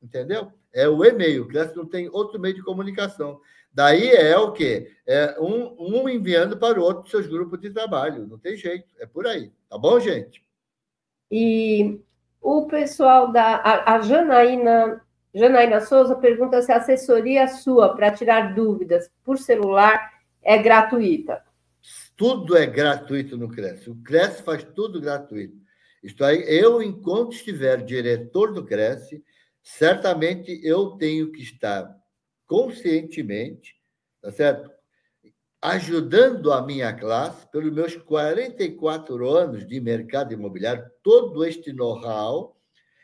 Entendeu? 0.03 0.53
É 0.75 0.89
o 0.89 1.05
e-mail. 1.05 1.43
O 1.43 1.49
Cresce 1.49 1.77
não 1.77 1.87
tem 1.87 2.09
outro 2.09 2.41
meio 2.41 2.55
de 2.55 2.63
comunicação. 2.63 3.41
Daí 3.73 4.11
é 4.11 4.37
o 4.37 4.53
quê? 4.53 4.91
É 5.07 5.37
um, 5.41 5.75
um 5.79 6.09
enviando 6.09 6.57
para 6.57 6.79
o 6.79 6.83
outro 6.83 7.11
seus 7.11 7.27
grupos 7.27 7.61
de 7.61 7.71
trabalho. 7.71 8.27
Não 8.27 8.39
tem 8.39 8.57
jeito. 8.57 8.87
É 8.99 9.07
por 9.07 9.27
aí. 9.27 9.51
Tá 9.69 9.79
bom, 9.79 9.99
gente? 9.99 10.45
E 11.31 12.01
o 12.41 12.67
pessoal 12.67 13.33
da. 13.33 13.57
A, 13.57 13.95
a 13.95 14.01
Janaína, 14.03 15.01
Janaína 15.35 15.81
Souza 15.81 16.15
pergunta 16.17 16.61
se 16.61 16.71
a 16.71 16.77
assessoria 16.77 17.49
sua 17.49 17.95
para 17.95 18.11
tirar 18.11 18.55
dúvidas 18.55 19.11
por 19.25 19.39
celular 19.39 20.13
é 20.43 20.59
gratuita. 20.59 21.43
Tudo 22.17 22.57
é 22.57 22.67
gratuito 22.67 23.37
no 23.37 23.49
Cresce. 23.49 23.89
O 23.89 23.97
Cresce 23.97 24.43
faz 24.43 24.63
tudo 24.63 25.01
gratuito. 25.01 25.57
Isto 26.03 26.25
aí, 26.25 26.45
eu, 26.47 26.83
enquanto 26.83 27.33
estiver 27.33 27.83
diretor 27.83 28.53
do 28.53 28.65
Cresce, 28.65 29.23
certamente 29.63 30.61
eu 30.65 30.91
tenho 30.93 31.31
que 31.31 31.43
estar 31.43 31.95
conscientemente, 32.47 33.75
tá 34.21 34.33
certo? 34.33 34.71
Ajudando 35.61 36.53
a 36.53 36.61
minha 36.61 36.93
classe, 36.93 37.47
pelos 37.51 37.73
meus 37.73 37.95
44 37.97 39.31
anos 39.31 39.67
de 39.67 39.81
mercado 39.81 40.33
imobiliário, 40.33 40.85
todo 41.03 41.45
este 41.45 41.73
know-how, 41.73 42.57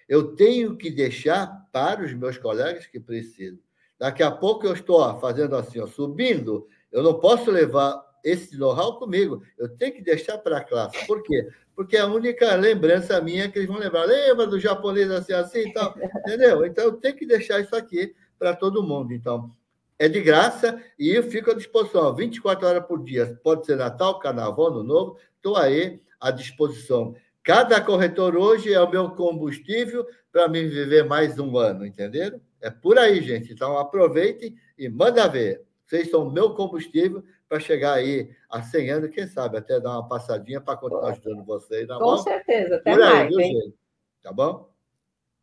eu 0.08 0.34
tenho 0.34 0.76
que 0.76 0.90
deixar 0.90 1.46
para 1.70 2.04
os 2.04 2.12
meus 2.12 2.36
colegas 2.36 2.86
que 2.86 2.98
precisam. 2.98 3.60
Daqui 3.98 4.22
a 4.22 4.30
pouco 4.30 4.66
eu 4.66 4.72
estou 4.72 5.18
fazendo 5.20 5.54
assim, 5.54 5.80
ó, 5.80 5.86
subindo, 5.86 6.66
eu 6.90 7.02
não 7.02 7.20
posso 7.20 7.50
levar 7.50 8.02
esse 8.24 8.56
know-how 8.56 8.98
comigo, 8.98 9.42
eu 9.56 9.68
tenho 9.68 9.94
que 9.94 10.02
deixar 10.02 10.38
para 10.38 10.58
a 10.58 10.64
classe. 10.64 11.06
Por 11.06 11.22
quê? 11.22 11.48
Porque 11.74 11.96
é 11.96 12.00
a 12.00 12.06
única 12.06 12.54
lembrança 12.54 13.20
minha 13.20 13.44
é 13.44 13.48
que 13.48 13.58
eles 13.58 13.68
vão 13.68 13.78
lembrar, 13.78 14.04
lembra 14.04 14.46
do 14.46 14.58
japonês 14.58 15.10
assim, 15.10 15.32
assim 15.32 15.58
e 15.60 15.72
tal, 15.72 15.94
entendeu? 16.26 16.64
Então 16.64 16.84
eu 16.84 16.92
tenho 16.92 17.16
que 17.16 17.26
deixar 17.26 17.60
isso 17.60 17.74
aqui 17.76 18.14
para 18.38 18.54
todo 18.54 18.82
mundo. 18.82 19.12
Então, 19.12 19.50
é 19.98 20.08
de 20.08 20.20
graça 20.20 20.80
e 20.98 21.10
eu 21.10 21.22
fico 21.24 21.50
à 21.50 21.54
disposição 21.54 22.14
24 22.14 22.66
horas 22.66 22.86
por 22.86 23.02
dia. 23.02 23.38
Pode 23.42 23.66
ser 23.66 23.76
Natal, 23.76 24.18
Carnaval, 24.18 24.68
Ano 24.68 24.82
Novo, 24.82 25.18
estou 25.36 25.56
aí 25.56 26.00
à 26.20 26.30
disposição. 26.30 27.14
Cada 27.42 27.80
corretor 27.80 28.36
hoje 28.36 28.72
é 28.72 28.80
o 28.80 28.90
meu 28.90 29.10
combustível 29.10 30.06
para 30.30 30.48
me 30.48 30.66
viver 30.66 31.04
mais 31.04 31.38
um 31.38 31.56
ano, 31.56 31.86
entenderam? 31.86 32.40
É 32.60 32.70
por 32.70 32.98
aí, 32.98 33.22
gente. 33.22 33.52
Então 33.52 33.78
aproveitem 33.78 34.54
e 34.78 34.88
manda 34.88 35.26
ver. 35.26 35.62
Vocês 35.86 36.10
são 36.10 36.30
meu 36.30 36.50
combustível 36.50 37.24
para 37.48 37.58
chegar 37.58 37.94
aí 37.94 38.30
a 38.50 38.62
100 38.62 38.90
anos, 38.90 39.10
quem 39.10 39.26
sabe 39.26 39.56
até 39.56 39.80
dar 39.80 39.92
uma 39.92 40.08
passadinha 40.08 40.60
para 40.60 40.76
continuar 40.76 41.10
ajudando 41.10 41.44
vocês. 41.44 41.86
Tá 41.88 41.98
Com 41.98 42.18
certeza, 42.18 42.76
até 42.76 42.92
aí, 42.92 42.98
mais. 42.98 43.28
Viu, 43.28 43.40
gente? 43.40 43.74
Tá 44.22 44.32
bom? 44.32 44.68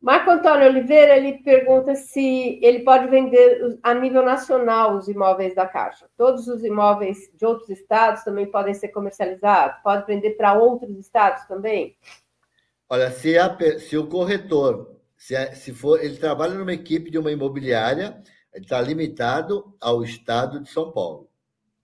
Marco 0.00 0.30
Antônio 0.30 0.68
Oliveira 0.68 1.16
ele 1.16 1.42
pergunta 1.42 1.94
se 1.94 2.60
ele 2.62 2.80
pode 2.80 3.08
vender 3.08 3.78
a 3.82 3.94
nível 3.94 4.22
nacional 4.22 4.94
os 4.94 5.08
imóveis 5.08 5.54
da 5.54 5.66
Caixa. 5.66 6.06
Todos 6.16 6.46
os 6.46 6.62
imóveis 6.62 7.30
de 7.34 7.44
outros 7.44 7.70
estados 7.70 8.22
também 8.22 8.48
podem 8.48 8.74
ser 8.74 8.88
comercializados? 8.88 9.82
Pode 9.82 10.06
vender 10.06 10.32
para 10.36 10.54
outros 10.54 10.96
estados 10.98 11.44
também? 11.46 11.96
Olha, 12.88 13.10
se, 13.10 13.36
a, 13.36 13.56
se 13.80 13.96
o 13.96 14.06
corretor, 14.06 14.96
se, 15.16 15.34
se 15.56 15.72
for, 15.72 15.98
ele 16.00 16.16
trabalha 16.18 16.54
numa 16.54 16.74
equipe 16.74 17.10
de 17.10 17.18
uma 17.18 17.32
imobiliária, 17.32 18.22
ele 18.52 18.64
está 18.64 18.80
limitado 18.80 19.74
ao 19.80 20.04
estado 20.04 20.60
de 20.60 20.70
São 20.70 20.92
Paulo 20.92 21.28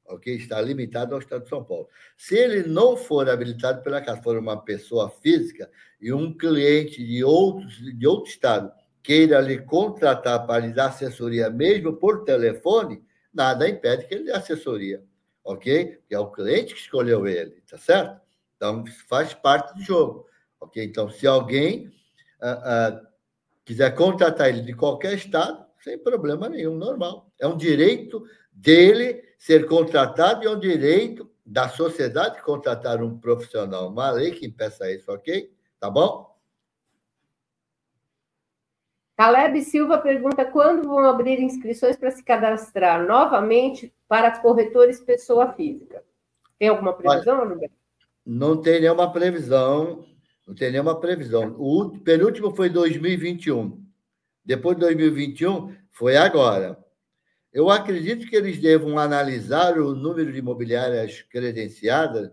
ok? 0.07 0.35
Está 0.35 0.61
limitado 0.61 1.15
ao 1.15 1.21
Estado 1.21 1.45
de 1.45 1.49
São 1.49 1.65
Paulo. 1.65 1.89
Se 2.17 2.37
ele 2.37 2.69
não 2.69 2.97
for 2.97 3.29
habilitado 3.29 3.83
pela 3.83 4.01
Casa, 4.01 4.23
for 4.23 4.37
uma 4.37 4.63
pessoa 4.63 5.11
física 5.23 5.71
e 6.01 6.13
um 6.13 6.37
cliente 6.37 7.05
de, 7.05 7.25
outros, 7.25 7.77
de 7.77 8.07
outro 8.07 8.31
Estado 8.31 8.73
queira 9.03 9.41
lhe 9.41 9.59
contratar 9.59 10.47
para 10.47 10.67
lhe 10.67 10.73
dar 10.73 10.87
assessoria 10.87 11.51
mesmo 11.51 11.95
por 11.95 12.25
telefone, 12.25 13.03
nada 13.33 13.69
impede 13.69 14.07
que 14.07 14.15
ele 14.15 14.25
dê 14.25 14.33
assessoria, 14.33 15.03
ok? 15.43 15.99
É 16.09 16.19
o 16.19 16.31
cliente 16.31 16.75
que 16.75 16.81
escolheu 16.81 17.27
ele, 17.27 17.63
tá 17.69 17.77
certo? 17.77 18.21
Então, 18.57 18.85
faz 19.09 19.35
parte 19.35 19.75
do 19.75 19.83
jogo, 19.83 20.27
ok? 20.61 20.85
Então, 20.85 21.11
se 21.11 21.27
alguém 21.27 21.89
uh, 22.41 23.01
uh, 23.01 23.07
quiser 23.65 23.93
contratar 23.95 24.49
ele 24.49 24.63
de 24.63 24.75
qualquer 24.75 25.15
estado, 25.15 25.65
sem 25.83 25.99
problema 25.99 26.49
nenhum, 26.49 26.77
normal. 26.77 27.33
É 27.41 27.47
um 27.47 27.57
direito 27.57 28.25
dele 28.53 29.23
ser 29.43 29.67
contratado 29.67 30.47
é 30.47 30.51
um 30.51 30.59
direito 30.59 31.29
da 31.45 31.69
sociedade 31.69 32.41
contratar 32.43 33.03
um 33.03 33.19
profissional. 33.19 33.89
Uma 33.89 34.09
lei 34.13 34.31
que 34.31 34.47
impeça 34.47 34.89
isso, 34.89 35.11
ok? 35.11 35.53
Tá 35.81 35.91
bom? 35.91 36.33
Caleb 39.17 39.61
Silva 39.63 39.99
pergunta 39.99 40.45
quando 40.45 40.87
vão 40.87 41.01
abrir 41.01 41.41
inscrições 41.41 41.97
para 41.97 42.13
se 42.13 42.23
cadastrar 42.23 43.05
novamente 43.05 43.93
para 44.07 44.39
corretores 44.39 45.01
pessoa 45.01 45.53
física. 45.55 46.05
Tem 46.57 46.69
alguma 46.69 46.93
previsão, 46.93 47.45
Gilberto? 47.49 47.75
Não 48.25 48.61
tem 48.61 48.81
nenhuma 48.81 49.13
previsão. 49.13 50.07
Não 50.47 50.55
tem 50.55 50.71
nenhuma 50.71 51.01
previsão. 51.01 51.57
O 51.59 51.99
penúltimo 51.99 52.55
foi 52.55 52.69
2021. 52.69 53.85
Depois 54.45 54.77
de 54.77 54.83
2021, 54.83 55.75
foi 55.91 56.17
agora. 56.17 56.82
Eu 57.53 57.69
acredito 57.69 58.27
que 58.27 58.35
eles 58.35 58.59
devam 58.59 58.99
analisar 58.99 59.79
o 59.79 59.95
número 59.95 60.33
de 60.33 60.39
imobiliárias 60.39 61.21
credenciadas 61.23 62.31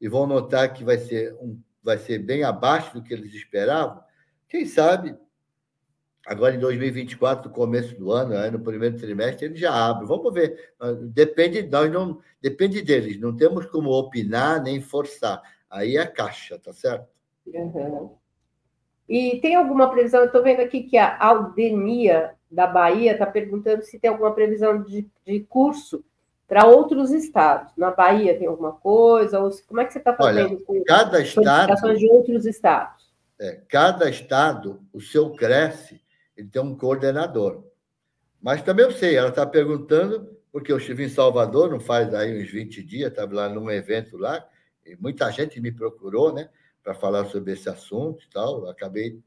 e 0.00 0.08
vão 0.08 0.26
notar 0.26 0.72
que 0.72 0.82
vai 0.82 0.98
ser, 0.98 1.32
um, 1.34 1.60
vai 1.82 1.96
ser 1.96 2.18
bem 2.18 2.42
abaixo 2.42 2.94
do 2.94 3.02
que 3.02 3.14
eles 3.14 3.32
esperavam. 3.32 4.02
Quem 4.48 4.66
sabe, 4.66 5.16
agora 6.26 6.56
em 6.56 6.58
2024, 6.58 7.48
no 7.48 7.54
começo 7.54 7.96
do 7.96 8.10
ano, 8.10 8.50
no 8.50 8.60
primeiro 8.64 8.96
trimestre, 8.96 9.46
eles 9.46 9.60
já 9.60 9.72
abrem. 9.72 10.08
Vamos 10.08 10.34
ver. 10.34 10.74
Depende, 11.12 11.62
nós 11.62 11.90
não, 11.92 12.20
depende 12.40 12.82
deles. 12.82 13.20
Não 13.20 13.36
temos 13.36 13.66
como 13.66 13.90
opinar 13.90 14.60
nem 14.60 14.80
forçar. 14.80 15.40
Aí 15.70 15.96
é 15.96 16.00
a 16.00 16.06
caixa, 16.06 16.58
tá 16.58 16.72
certo? 16.72 17.08
Uhum. 17.46 18.16
E 19.08 19.38
tem 19.40 19.54
alguma 19.54 19.90
previsão? 19.90 20.24
Estou 20.24 20.42
vendo 20.42 20.60
aqui 20.60 20.82
que 20.82 20.98
a 20.98 21.16
Aldenia 21.22 22.37
da 22.50 22.66
Bahia 22.66 23.12
está 23.12 23.26
perguntando 23.26 23.82
se 23.82 23.98
tem 23.98 24.10
alguma 24.10 24.32
previsão 24.34 24.82
de, 24.82 25.06
de 25.26 25.40
curso 25.40 26.04
para 26.46 26.66
outros 26.66 27.10
estados. 27.10 27.72
Na 27.76 27.90
Bahia 27.90 28.38
tem 28.38 28.46
alguma 28.46 28.72
coisa? 28.72 29.38
Ou 29.40 29.50
como 29.66 29.80
é 29.80 29.84
que 29.84 29.92
você 29.92 29.98
está 29.98 30.14
fazendo 30.14 30.54
Olha, 30.54 30.64
com 30.64 30.84
cada 30.84 31.20
estado 31.20 31.96
de 31.96 32.08
outros 32.08 32.46
estados? 32.46 33.08
É, 33.38 33.60
cada 33.68 34.08
estado, 34.08 34.80
o 34.92 35.00
seu 35.00 35.30
cresce, 35.30 36.00
ele 36.36 36.48
tem 36.48 36.62
um 36.62 36.76
coordenador. 36.76 37.64
Mas 38.40 38.62
também 38.62 38.84
eu 38.86 38.92
sei, 38.92 39.16
ela 39.16 39.28
está 39.28 39.46
perguntando, 39.46 40.36
porque 40.50 40.72
eu 40.72 40.78
estive 40.78 41.04
em 41.04 41.08
Salvador, 41.08 41.70
não 41.70 41.80
faz 41.80 42.14
aí 42.14 42.42
uns 42.42 42.50
20 42.50 42.82
dias, 42.82 43.10
estava 43.10 43.34
lá 43.34 43.48
num 43.48 43.70
evento 43.70 44.16
lá, 44.16 44.44
e 44.86 44.96
muita 44.96 45.30
gente 45.30 45.60
me 45.60 45.70
procurou, 45.70 46.32
né? 46.32 46.48
para 46.88 46.94
falar 46.94 47.26
sobre 47.26 47.52
esse 47.52 47.68
assunto 47.68 48.24
e 48.24 48.30
tal. 48.30 48.66
acabei 48.66 49.20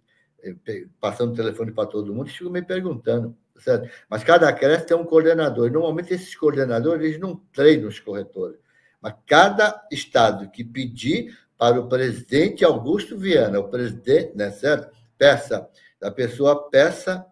passando 1.00 1.34
o 1.34 1.36
telefone 1.36 1.72
para 1.72 1.88
todo 1.88 2.14
mundo 2.14 2.30
fico 2.30 2.50
me 2.50 2.62
perguntando. 2.62 3.36
Certo? 3.58 3.90
Mas 4.10 4.24
cada 4.24 4.52
creche 4.52 4.86
tem 4.86 4.98
um 4.98 5.06
coordenador. 5.06 5.72
Normalmente, 5.72 6.14
esses 6.14 6.36
coordenadores 6.36 7.06
eles 7.06 7.20
não 7.20 7.36
treinam 7.54 7.88
os 7.88 8.00
corretores. 8.00 8.60
Mas 9.00 9.14
cada 9.26 9.88
estado 9.92 10.50
que 10.50 10.64
pedir 10.64 11.38
para 11.58 11.80
o 11.80 11.88
presidente 11.88 12.66
Augusto 12.66 13.18
Viana, 13.18 13.60
o 13.60 13.70
presidente, 13.70 14.36
né, 14.36 14.50
certo? 14.50 14.92
Peça, 15.16 15.70
a 16.02 16.10
pessoa 16.10 16.70
peça, 16.70 17.24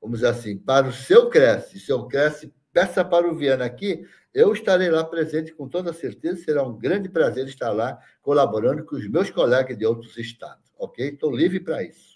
vamos 0.00 0.20
dizer 0.20 0.30
assim, 0.30 0.56
para 0.56 0.86
o 0.86 0.92
seu 0.92 1.28
Cresce, 1.28 1.80
seu 1.80 2.06
Cresce 2.06 2.52
peça 2.72 3.04
para 3.04 3.28
o 3.28 3.34
Viana 3.34 3.64
aqui, 3.64 4.06
eu 4.32 4.52
estarei 4.52 4.88
lá 4.88 5.04
presente 5.04 5.52
com 5.52 5.68
toda 5.68 5.92
certeza, 5.92 6.42
será 6.44 6.62
um 6.62 6.78
grande 6.78 7.08
prazer 7.08 7.46
estar 7.46 7.70
lá 7.70 7.98
colaborando 8.22 8.84
com 8.84 8.96
os 8.96 9.08
meus 9.08 9.30
colegas 9.30 9.76
de 9.76 9.84
outros 9.84 10.16
estados, 10.16 10.72
ok? 10.78 11.08
Estou 11.08 11.34
livre 11.34 11.60
para 11.60 11.82
isso. 11.82 12.11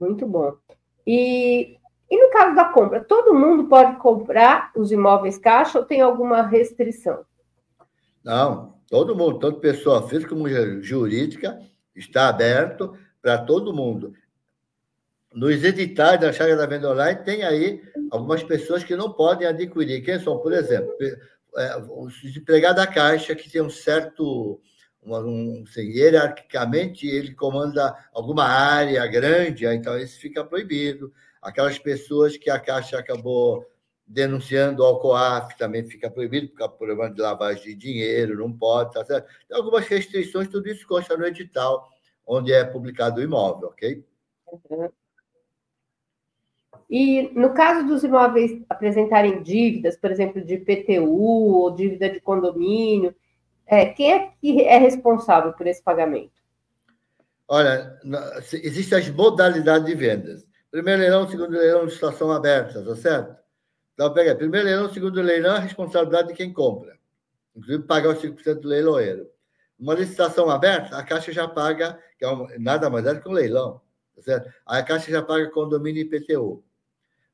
Muito 0.00 0.26
bom. 0.26 0.54
E, 1.06 1.76
e 2.10 2.24
no 2.24 2.30
caso 2.30 2.54
da 2.54 2.66
compra, 2.66 3.02
todo 3.02 3.34
mundo 3.34 3.68
pode 3.68 3.96
comprar 3.98 4.72
os 4.76 4.90
imóveis 4.92 5.38
caixa 5.38 5.78
ou 5.78 5.84
tem 5.84 6.00
alguma 6.00 6.42
restrição? 6.42 7.24
Não, 8.24 8.74
todo 8.88 9.16
mundo, 9.16 9.38
tanto 9.38 9.60
pessoa 9.60 10.08
física 10.08 10.30
como 10.30 10.48
jurídica, 10.82 11.60
está 11.94 12.28
aberto 12.28 12.96
para 13.22 13.38
todo 13.38 13.72
mundo 13.72 14.14
nos 15.36 15.62
editais 15.62 16.18
da 16.18 16.32
Chaga 16.32 16.56
da 16.56 16.64
Venda 16.64 16.90
Online 16.90 17.22
tem 17.22 17.44
aí 17.44 17.82
algumas 18.10 18.42
pessoas 18.42 18.82
que 18.82 18.96
não 18.96 19.12
podem 19.12 19.46
adquirir. 19.46 20.02
Quem 20.02 20.18
são, 20.18 20.38
por 20.38 20.50
exemplo, 20.50 20.90
é, 21.56 21.76
os 21.76 22.24
empregados 22.34 22.82
da 22.82 22.86
Caixa, 22.86 23.34
que 23.34 23.50
tem 23.50 23.60
um 23.60 23.68
certo. 23.68 24.58
Um, 25.06 25.62
assim, 25.62 25.82
hierarquicamente, 25.82 27.06
ele 27.06 27.32
comanda 27.32 27.96
alguma 28.12 28.44
área 28.44 29.06
grande, 29.06 29.64
então 29.66 29.96
isso 29.96 30.18
fica 30.18 30.44
proibido. 30.44 31.12
Aquelas 31.40 31.78
pessoas 31.78 32.36
que 32.36 32.50
a 32.50 32.58
Caixa 32.58 32.98
acabou 32.98 33.64
denunciando 34.06 34.84
ao 34.84 35.00
COAF 35.00 35.56
também 35.56 35.84
fica 35.84 36.10
proibido, 36.10 36.48
porque 36.48 36.62
é 36.62 36.68
problema 36.68 37.10
de 37.10 37.20
lavagem 37.20 37.64
de 37.64 37.74
dinheiro, 37.74 38.38
não 38.38 38.52
pode, 38.52 38.92
tá 38.92 39.04
certo? 39.04 39.28
Tem 39.48 39.56
algumas 39.56 39.86
restrições, 39.86 40.48
tudo 40.48 40.68
isso 40.68 40.86
consta 40.86 41.16
no 41.16 41.26
edital, 41.26 41.88
onde 42.26 42.52
é 42.52 42.64
publicado 42.64 43.20
o 43.20 43.22
imóvel, 43.22 43.68
ok? 43.68 44.04
Uhum. 44.52 44.88
E 46.88 47.30
no 47.34 47.52
caso 47.52 47.86
dos 47.86 48.04
imóveis 48.04 48.62
apresentarem 48.68 49.42
dívidas, 49.42 49.96
por 49.96 50.10
exemplo, 50.10 50.40
de 50.44 50.56
PTU 50.58 51.56
ou 51.56 51.74
dívida 51.74 52.08
de 52.08 52.20
condomínio, 52.20 53.14
é, 53.66 53.86
quem 53.86 54.12
é 54.12 54.30
que 54.40 54.62
é 54.62 54.78
responsável 54.78 55.52
por 55.52 55.66
esse 55.66 55.82
pagamento? 55.82 56.36
Olha, 57.48 57.98
existem 58.52 58.98
as 58.98 59.08
modalidades 59.08 59.86
de 59.86 59.94
vendas. 59.94 60.46
Primeiro 60.70 61.00
leilão, 61.00 61.28
segundo 61.28 61.50
leilão, 61.50 61.88
situação 61.88 62.30
aberta, 62.30 62.84
tá 62.84 62.96
certo? 62.96 63.36
Então, 63.94 64.12
pega 64.12 64.34
primeiro 64.34 64.66
leilão, 64.66 64.92
segundo 64.92 65.22
leilão, 65.22 65.56
a 65.56 65.60
responsabilidade 65.60 66.28
de 66.28 66.34
quem 66.34 66.52
compra. 66.52 66.98
Inclusive, 67.54 67.84
pagar 67.84 68.10
os 68.10 68.22
5% 68.22 68.60
do 68.60 68.68
leiloeiro. 68.68 69.28
Uma 69.78 69.94
licitação 69.94 70.50
aberta, 70.50 70.96
a 70.96 71.02
Caixa 71.02 71.32
já 71.32 71.46
paga, 71.48 71.98
que 72.18 72.24
é 72.24 72.58
nada 72.58 72.90
mais 72.90 73.06
é 73.06 73.14
do 73.14 73.20
que 73.20 73.28
um 73.28 73.32
leilão, 73.32 73.80
tá 74.14 74.22
certo? 74.22 74.52
A 74.64 74.82
Caixa 74.82 75.10
já 75.10 75.22
paga 75.22 75.50
condomínio 75.50 76.02
e 76.02 76.04
IPTU. 76.04 76.64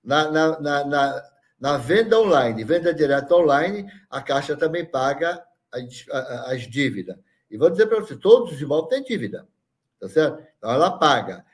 Na, 0.03 0.31
na, 0.31 0.61
na, 0.61 0.85
na, 0.85 1.23
na 1.59 1.77
venda 1.79 2.21
online, 2.21 2.65
venda 2.65 2.93
direta 2.93 3.35
online, 3.35 3.91
a 4.11 4.21
Caixa 4.21 4.57
também 4.57 4.85
paga 4.85 5.43
as, 5.73 6.05
as 6.47 6.63
dívidas. 6.63 7.17
E 7.51 7.57
vou 7.57 7.71
dizer 7.71 7.87
para 7.87 8.01
você, 8.01 8.17
todos 8.17 8.53
os 8.53 8.61
imóveis 8.61 8.89
têm 8.89 9.03
dívida, 9.03 9.47
tá 10.01 10.09
certo? 10.09 10.43
Então, 10.59 10.71
ela 10.71 10.99
paga. 10.99 11.45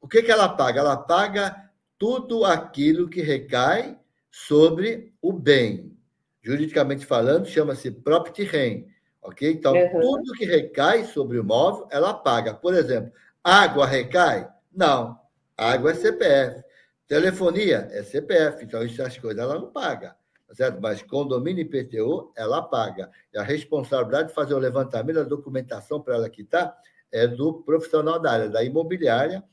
O 0.00 0.08
que, 0.08 0.22
que 0.22 0.30
ela 0.30 0.48
paga? 0.48 0.80
Ela 0.80 0.96
paga 0.96 1.70
tudo 1.98 2.44
aquilo 2.44 3.08
que 3.08 3.22
recai 3.22 3.98
sobre 4.30 5.14
o 5.20 5.32
bem. 5.32 5.96
Juridicamente 6.42 7.04
falando, 7.04 7.46
chama-se 7.46 7.90
property 7.90 8.44
rent, 8.44 8.86
ok? 9.22 9.50
Então, 9.50 9.74
uhum. 9.74 10.00
tudo 10.00 10.32
que 10.34 10.44
recai 10.44 11.04
sobre 11.04 11.38
o 11.38 11.42
imóvel, 11.42 11.88
ela 11.90 12.14
paga. 12.14 12.54
Por 12.54 12.74
exemplo, 12.74 13.12
água 13.42 13.86
recai? 13.86 14.48
Não. 14.72 15.18
Água 15.56 15.92
é 15.92 15.94
CPF. 15.94 16.62
Telefonia 17.08 17.88
é 17.92 18.02
CPF, 18.02 18.64
então 18.64 18.82
essas 18.82 19.16
coisas 19.18 19.40
ela 19.40 19.54
não 19.54 19.70
paga, 19.70 20.16
certo? 20.56 20.80
Mas 20.80 21.02
condomínio 21.02 21.62
IPTU, 21.62 22.32
ela 22.36 22.62
paga. 22.62 23.10
E 23.32 23.38
a 23.38 23.42
responsabilidade 23.42 24.28
de 24.28 24.34
fazer 24.34 24.54
o 24.54 24.58
levantamento 24.58 25.16
da 25.16 25.22
documentação 25.22 26.00
para 26.00 26.14
ela 26.14 26.30
quitar 26.30 26.76
é 27.12 27.26
do 27.26 27.62
profissional 27.62 28.18
da 28.18 28.32
área, 28.32 28.48
da 28.48 28.64
imobiliária. 28.64 29.44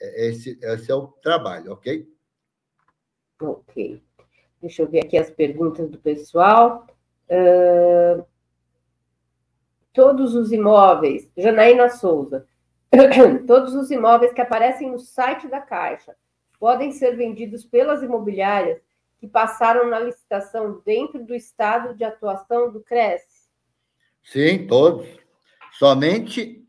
É, 0.00 0.28
esse, 0.28 0.58
esse 0.62 0.90
é 0.90 0.94
o 0.94 1.08
trabalho, 1.08 1.72
ok? 1.72 2.08
Ok. 3.40 4.02
Deixa 4.60 4.82
eu 4.82 4.88
ver 4.88 5.00
aqui 5.00 5.18
as 5.18 5.30
perguntas 5.30 5.90
do 5.90 5.98
pessoal. 5.98 6.86
Uh, 7.28 8.24
todos 9.92 10.34
os 10.34 10.52
imóveis, 10.52 11.28
Janaína 11.36 11.88
Souza, 11.88 12.46
todos 13.46 13.74
os 13.74 13.90
imóveis 13.90 14.32
que 14.32 14.40
aparecem 14.40 14.90
no 14.90 14.98
site 14.98 15.48
da 15.48 15.60
Caixa 15.60 16.14
podem 16.58 16.92
ser 16.92 17.16
vendidos 17.16 17.64
pelas 17.64 18.04
imobiliárias 18.04 18.80
que 19.22 19.28
passaram 19.28 19.88
na 19.88 20.00
licitação 20.00 20.82
dentro 20.84 21.24
do 21.24 21.32
estado 21.32 21.94
de 21.94 22.02
atuação 22.02 22.72
do 22.72 22.80
CRES? 22.80 23.22
Sim, 24.20 24.66
todos. 24.66 25.06
Somente 25.78 26.66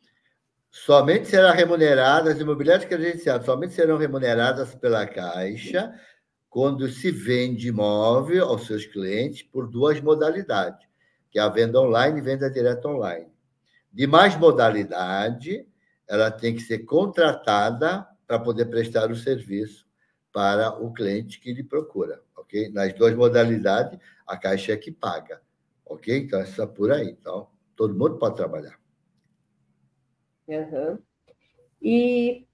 somente 0.70 1.30
será 1.30 1.52
remunerada, 1.52 2.32
as 2.32 2.40
imobiliárias 2.40 2.86
credenciadas 2.86 3.48
somente 3.48 3.74
serão 3.74 3.98
remuneradas 3.98 4.76
pela 4.76 5.08
Caixa 5.08 6.00
quando 6.48 6.88
se 6.90 7.10
vende 7.10 7.70
imóvel 7.70 8.46
aos 8.46 8.68
seus 8.68 8.86
clientes 8.86 9.42
por 9.42 9.68
duas 9.68 10.00
modalidades, 10.00 10.88
que 11.32 11.40
é 11.40 11.42
a 11.42 11.50
venda 11.50 11.82
online 11.82 12.20
e 12.20 12.24
venda 12.24 12.52
direta 12.52 12.88
online. 12.88 13.32
De 13.92 14.06
mais 14.06 14.38
modalidade, 14.38 15.68
ela 16.08 16.30
tem 16.30 16.54
que 16.54 16.62
ser 16.62 16.86
contratada 16.86 18.08
para 18.28 18.38
poder 18.38 18.66
prestar 18.66 19.10
o 19.10 19.16
serviço 19.16 19.88
para 20.32 20.70
o 20.80 20.94
cliente 20.94 21.40
que 21.40 21.52
lhe 21.52 21.64
procura, 21.64 22.22
ok? 22.44 22.70
Nas 22.70 22.94
duas 22.94 23.16
modalidades, 23.16 24.00
a 24.28 24.38
Caixa 24.38 24.74
é 24.74 24.78
que 24.78 24.92
paga, 24.92 25.42
ok? 25.86 26.18
Então, 26.18 26.40
essa 26.40 26.64
é 26.64 26.68
por 26.68 26.92
aí. 26.92 27.10
Então, 27.10 27.48
todo 27.76 27.96
mundo 27.96 28.18
pode 28.18 28.36
trabalhar. 28.36 28.78
Uhum. 30.48 31.00
E, 31.82 32.46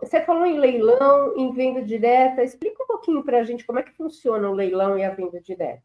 você 0.00 0.22
falou 0.24 0.46
em 0.46 0.58
leilão, 0.58 1.36
em 1.36 1.52
venda 1.52 1.82
direta. 1.82 2.42
Explica 2.42 2.82
um 2.82 2.86
pouquinho 2.86 3.24
para 3.24 3.38
a 3.38 3.44
gente 3.44 3.64
como 3.64 3.78
é 3.78 3.82
que 3.82 3.96
funciona 3.96 4.48
o 4.48 4.54
leilão 4.54 4.96
e 4.96 5.04
a 5.04 5.10
venda 5.10 5.40
direta. 5.40 5.82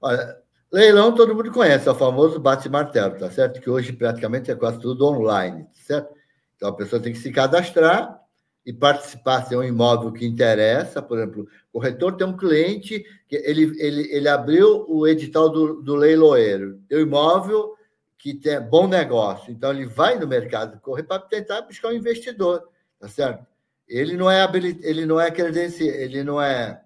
Olha, 0.00 0.42
leilão 0.70 1.14
todo 1.14 1.34
mundo 1.34 1.50
conhece, 1.50 1.88
é 1.88 1.92
o 1.92 1.94
famoso 1.94 2.38
bate-martelo, 2.38 3.18
tá 3.18 3.30
certo? 3.30 3.60
Que 3.60 3.70
hoje 3.70 3.92
praticamente 3.92 4.50
é 4.50 4.54
quase 4.54 4.78
tudo 4.80 5.06
online, 5.06 5.64
tá 5.64 5.70
certo? 5.74 6.14
Então 6.56 6.68
a 6.68 6.76
pessoa 6.76 7.00
tem 7.00 7.12
que 7.12 7.18
se 7.18 7.32
cadastrar 7.32 8.20
e 8.64 8.72
participar, 8.72 9.44
se 9.44 9.54
é 9.54 9.58
um 9.58 9.62
imóvel 9.62 10.10
que 10.10 10.24
interessa, 10.24 11.02
por 11.02 11.18
exemplo, 11.18 11.46
o 11.72 11.78
corretor 11.78 12.16
tem 12.16 12.26
um 12.26 12.36
cliente 12.36 13.04
que 13.28 13.36
ele, 13.36 13.74
ele, 13.78 14.08
ele 14.10 14.28
abriu 14.28 14.86
o 14.88 15.06
edital 15.06 15.50
do, 15.50 15.82
do 15.82 15.94
leiloeiro, 15.94 16.80
tem 16.88 16.98
um 16.98 17.02
imóvel 17.02 17.74
que 18.16 18.32
tem 18.32 18.58
bom 18.60 18.88
negócio, 18.88 19.52
então 19.52 19.70
ele 19.70 19.84
vai 19.84 20.18
no 20.18 20.26
mercado 20.26 20.80
correr 20.80 21.02
para 21.02 21.18
tentar 21.18 21.60
buscar 21.62 21.88
um 21.88 21.92
investidor, 21.92 22.62
tá 22.98 23.06
certo? 23.06 23.46
Ele 23.86 24.16
não 24.16 24.30
é 24.30 24.40
habilit... 24.40 24.80
ele 24.82 25.04
não 25.04 25.20
é 25.20 25.30
credencial, 25.30 25.94
ele 25.94 26.24
não 26.24 26.40
é 26.40 26.80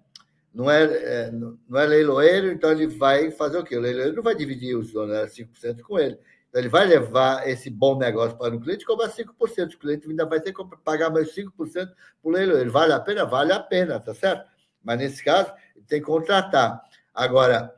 não 0.53 0.69
é, 0.69 0.83
é, 0.83 1.31
não 1.31 1.79
é 1.79 1.85
leiloeiro, 1.85 2.51
então 2.51 2.71
ele 2.71 2.87
vai 2.87 3.31
fazer 3.31 3.57
o 3.57 3.63
quê? 3.63 3.77
O 3.77 3.81
leiloeiro 3.81 4.15
não 4.15 4.23
vai 4.23 4.35
dividir 4.35 4.75
os 4.75 4.91
donos 4.91 5.15
5% 5.31 5.81
com 5.81 5.97
ele. 5.97 6.17
Então, 6.49 6.61
ele 6.61 6.69
vai 6.69 6.85
levar 6.85 7.47
esse 7.47 7.69
bom 7.69 7.97
negócio 7.97 8.37
para 8.37 8.55
o 8.55 8.59
cliente 8.59 8.83
e 8.83 8.85
cobrar 8.85 9.09
5%. 9.09 9.73
O 9.73 9.77
cliente 9.77 10.09
ainda 10.09 10.25
vai 10.25 10.39
ter 10.39 10.51
que 10.51 10.63
pagar 10.83 11.09
mais 11.09 11.33
5% 11.33 11.53
para 11.53 11.93
o 12.23 12.29
leiloeiro. 12.29 12.71
Vale 12.71 12.93
a 12.93 12.99
pena? 12.99 13.25
Vale 13.25 13.53
a 13.53 13.59
pena, 13.59 13.99
tá 13.99 14.13
certo? 14.13 14.49
Mas 14.83 14.97
nesse 14.97 15.23
caso, 15.23 15.53
ele 15.75 15.85
tem 15.85 15.99
que 15.99 16.07
contratar. 16.07 16.81
Agora, 17.13 17.73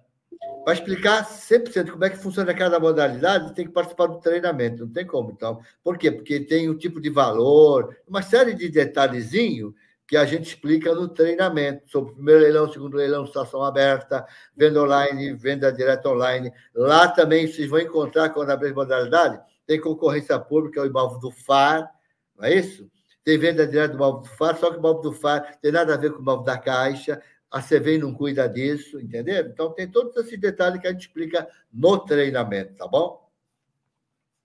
para 0.64 0.74
explicar 0.74 1.26
100% 1.26 1.92
como 1.92 2.06
é 2.06 2.10
que 2.10 2.18
funciona 2.18 2.54
cada 2.54 2.80
modalidade, 2.80 3.54
tem 3.54 3.66
que 3.66 3.74
participar 3.74 4.08
do 4.08 4.20
treinamento, 4.20 4.86
não 4.86 4.94
tem 4.94 5.06
como. 5.06 5.32
Então, 5.32 5.60
por 5.84 5.98
quê? 5.98 6.12
Porque 6.12 6.40
tem 6.40 6.70
um 6.70 6.78
tipo 6.78 7.02
de 7.02 7.10
valor, 7.10 7.98
uma 8.08 8.22
série 8.22 8.54
de 8.54 8.70
detalhezinhos 8.70 9.74
que 10.12 10.18
a 10.18 10.26
gente 10.26 10.44
explica 10.46 10.94
no 10.94 11.08
treinamento 11.08 11.90
sobre 11.90 12.16
primeiro 12.16 12.42
leilão, 12.42 12.70
segundo 12.70 12.98
leilão, 12.98 13.26
situação 13.26 13.64
aberta, 13.64 14.28
venda 14.54 14.84
online, 14.84 15.34
venda 15.36 15.72
direta 15.72 16.10
online. 16.10 16.52
Lá 16.76 17.08
também 17.08 17.48
vocês 17.48 17.70
vão 17.70 17.80
encontrar, 17.80 18.28
quando 18.32 18.50
abrir 18.50 18.76
modalidade, 18.76 19.40
tem 19.66 19.80
concorrência 19.80 20.38
pública, 20.38 20.82
o 20.82 20.86
imóvel 20.86 21.18
do 21.18 21.32
FAR, 21.32 21.90
não 22.38 22.44
é 22.44 22.54
isso? 22.54 22.92
Tem 23.24 23.38
venda 23.38 23.66
direta 23.66 23.94
do 23.94 23.96
imóvel 23.96 24.20
do 24.20 24.28
FAR, 24.28 24.58
só 24.58 24.70
que 24.70 24.76
o 24.76 24.80
imóvel 24.80 25.02
do 25.02 25.14
FAR 25.14 25.58
tem 25.62 25.72
nada 25.72 25.94
a 25.94 25.98
ver 25.98 26.12
com 26.12 26.20
o 26.20 26.22
imóvel 26.22 26.44
da 26.44 26.58
Caixa, 26.58 27.22
a 27.50 27.62
CVM 27.62 28.00
não 28.02 28.14
cuida 28.14 28.50
disso, 28.50 29.00
entendeu? 29.00 29.46
Então, 29.46 29.72
tem 29.72 29.90
todos 29.90 30.14
esses 30.18 30.38
detalhes 30.38 30.82
que 30.82 30.88
a 30.88 30.92
gente 30.92 31.08
explica 31.08 31.48
no 31.72 31.98
treinamento, 32.00 32.74
tá 32.74 32.86
bom? 32.86 33.30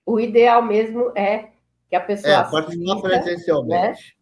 O 0.05 0.17
ideal 0.17 0.61
mesmo 0.61 1.11
é 1.13 1.49
que 1.89 1.95
a 1.97 1.99
pessoa. 1.99 2.33
É, 2.33 2.49
participar 2.49 3.01
presencialmente. 3.01 4.11
Né? 4.11 4.16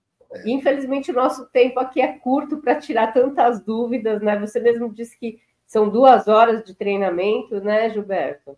Infelizmente, 0.45 1.11
o 1.11 1.13
nosso 1.13 1.45
tempo 1.47 1.79
aqui 1.79 2.01
é 2.01 2.17
curto 2.19 2.57
para 2.57 2.75
tirar 2.75 3.13
tantas 3.13 3.63
dúvidas, 3.63 4.21
né? 4.21 4.37
Você 4.39 4.59
mesmo 4.59 4.93
disse 4.93 5.17
que 5.17 5.39
são 5.65 5.89
duas 5.89 6.27
horas 6.27 6.63
de 6.63 6.75
treinamento, 6.75 7.59
né, 7.61 7.89
Gilberto? 7.89 8.57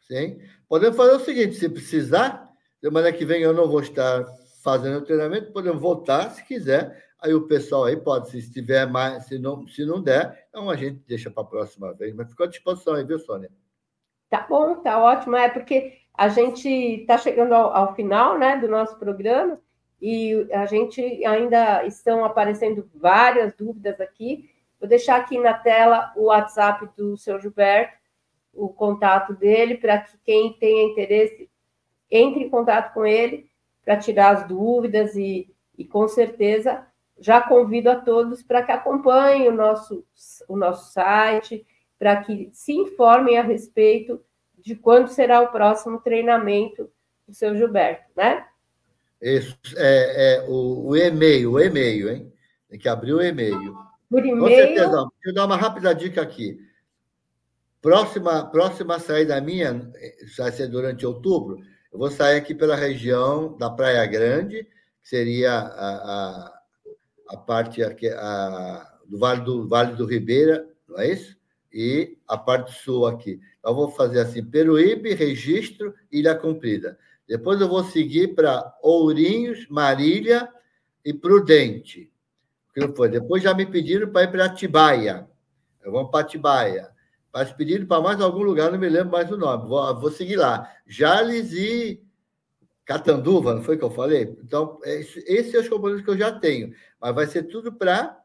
Sim. 0.00 0.40
Podemos 0.68 0.96
fazer 0.96 1.16
o 1.16 1.20
seguinte: 1.20 1.54
se 1.54 1.68
precisar, 1.68 2.48
semana 2.80 3.12
que 3.12 3.24
vem 3.24 3.42
eu 3.42 3.52
não 3.52 3.68
vou 3.68 3.80
estar 3.80 4.24
fazendo 4.62 4.98
o 4.98 5.04
treinamento, 5.04 5.52
podemos 5.52 5.80
voltar 5.80 6.30
se 6.30 6.44
quiser. 6.44 7.06
Aí 7.20 7.34
o 7.34 7.48
pessoal 7.48 7.84
aí 7.84 7.96
pode, 7.96 8.30
se 8.30 8.38
estiver 8.38 8.86
mais, 8.86 9.24
se 9.24 9.38
não, 9.38 9.66
se 9.66 9.84
não 9.84 10.00
der, 10.00 10.46
então 10.48 10.70
a 10.70 10.76
gente 10.76 11.02
deixa 11.06 11.28
para 11.28 11.42
a 11.42 11.46
próxima 11.46 11.92
vez. 11.92 12.14
Mas 12.14 12.28
ficou 12.30 12.46
à 12.46 12.48
disposição 12.48 12.94
aí, 12.94 13.04
viu, 13.04 13.18
Sônia? 13.18 13.50
Tá 14.30 14.46
bom, 14.48 14.76
tá 14.76 15.02
ótimo. 15.02 15.34
É 15.34 15.48
porque 15.48 15.94
a 16.14 16.28
gente 16.28 16.68
está 16.68 17.18
chegando 17.18 17.54
ao, 17.54 17.74
ao, 17.74 17.94
final 17.94 18.38
né, 18.38 18.56
do 18.56 18.68
nosso 18.68 18.96
programa 18.98 19.58
e 20.00 20.46
a 20.52 20.66
gente 20.66 21.00
ainda 21.24 21.84
estão 21.84 22.24
aparecendo 22.24 22.88
várias 22.94 23.52
dúvidas 23.54 24.00
aqui. 24.00 24.50
Vou 24.78 24.88
deixar 24.88 25.16
aqui 25.16 25.38
na 25.38 25.54
tela 25.54 26.12
o 26.16 26.26
WhatsApp 26.26 26.88
do 26.96 27.16
seu 27.16 27.40
Gilberto, 27.40 27.96
o 28.54 28.68
contato 28.68 29.34
dele, 29.34 29.76
para 29.76 29.98
que 29.98 30.16
quem 30.24 30.52
tenha 30.52 30.84
interesse 30.84 31.50
entre 32.10 32.44
em 32.44 32.50
contato 32.50 32.94
com 32.94 33.04
ele 33.04 33.50
para 33.84 33.96
tirar 33.96 34.36
as 34.36 34.46
dúvidas 34.46 35.16
e, 35.16 35.52
e 35.76 35.84
com 35.84 36.06
certeza 36.06 36.86
já 37.18 37.40
convido 37.40 37.90
a 37.90 37.96
todos 37.96 38.42
para 38.42 38.62
que 38.62 38.70
acompanhem 38.70 39.48
o 39.48 39.52
nosso, 39.52 40.04
o 40.46 40.56
nosso 40.56 40.92
site, 40.92 41.66
para 41.98 42.22
que 42.22 42.48
se 42.52 42.72
informem 42.72 43.38
a 43.38 43.42
respeito 43.42 44.22
de 44.56 44.76
quando 44.76 45.08
será 45.08 45.40
o 45.40 45.48
próximo 45.48 46.00
treinamento 46.00 46.88
do 47.26 47.34
seu 47.34 47.56
Gilberto, 47.56 48.04
né? 48.16 48.46
Isso, 49.20 49.56
é, 49.76 50.36
é 50.36 50.44
o, 50.48 50.88
o, 50.88 50.96
e-mail, 50.96 51.52
o 51.52 51.60
e-mail, 51.60 52.10
hein? 52.10 52.32
Tem 52.68 52.78
que 52.78 52.88
abrir 52.88 53.14
o 53.14 53.22
e-mail. 53.22 53.74
Por 54.08 54.24
e-mail. 54.24 54.38
Com 54.38 54.48
certeza. 54.48 54.86
Deixa 54.86 55.10
eu 55.26 55.34
dar 55.34 55.46
uma 55.46 55.56
rápida 55.56 55.94
dica 55.94 56.22
aqui. 56.22 56.58
Próxima, 57.80 58.44
próxima 58.50 58.98
saída 58.98 59.40
minha, 59.40 59.90
vai 60.36 60.50
ser 60.50 60.66
durante 60.66 61.06
outubro, 61.06 61.60
eu 61.92 61.98
vou 61.98 62.10
sair 62.10 62.36
aqui 62.36 62.54
pela 62.54 62.76
região 62.76 63.56
da 63.56 63.70
Praia 63.70 64.04
Grande, 64.04 64.64
que 65.02 65.08
seria 65.08 65.52
a, 65.52 65.94
a, 65.96 66.60
a 67.30 67.36
parte 67.36 67.82
aqui, 67.82 68.08
a, 68.08 68.98
do 69.06 69.18
Vale 69.18 69.40
do 69.42 69.68
Vale 69.68 69.96
do 69.96 70.04
Ribeira, 70.04 70.68
não 70.88 70.98
é 70.98 71.12
isso? 71.12 71.36
E 71.72 72.18
a 72.26 72.36
parte 72.36 72.72
sul 72.82 73.06
aqui. 73.06 73.40
Então, 73.58 73.70
eu 73.70 73.74
vou 73.74 73.90
fazer 73.90 74.20
assim: 74.20 74.44
Peruíbe, 74.44 75.14
Registro, 75.14 75.94
Ilha 76.10 76.34
Comprida. 76.34 76.98
Depois 77.28 77.60
eu 77.60 77.68
vou 77.68 77.84
seguir 77.84 78.34
para 78.34 78.74
Ourinhos, 78.82 79.68
Marília 79.68 80.48
e 81.04 81.12
Prudente. 81.12 82.10
Depois 83.10 83.42
já 83.42 83.52
me 83.52 83.66
pediram 83.66 84.10
para 84.10 84.22
ir 84.22 84.30
para 84.30 84.46
Atibaia. 84.46 85.28
Eu 85.82 85.92
vou 85.92 86.08
para 86.08 86.20
Atibaia. 86.20 86.88
Mas 87.32 87.52
pediram 87.52 87.86
para 87.86 88.00
mais 88.00 88.20
algum 88.20 88.42
lugar, 88.42 88.72
não 88.72 88.78
me 88.78 88.88
lembro 88.88 89.12
mais 89.12 89.30
o 89.30 89.36
nome. 89.36 89.68
Vou, 89.68 90.00
vou 90.00 90.10
seguir 90.10 90.36
lá. 90.36 90.72
Jales 90.86 91.52
e 91.52 92.02
Catanduva, 92.86 93.54
não 93.54 93.62
foi 93.62 93.76
que 93.76 93.84
eu 93.84 93.90
falei? 93.90 94.34
Então, 94.42 94.80
esses 94.82 95.52
são 95.52 95.60
os 95.60 95.68
componentes 95.68 96.04
que 96.04 96.10
eu 96.10 96.16
já 96.16 96.32
tenho. 96.32 96.72
Mas 96.98 97.14
vai 97.14 97.26
ser 97.26 97.42
tudo 97.42 97.70
para 97.70 98.18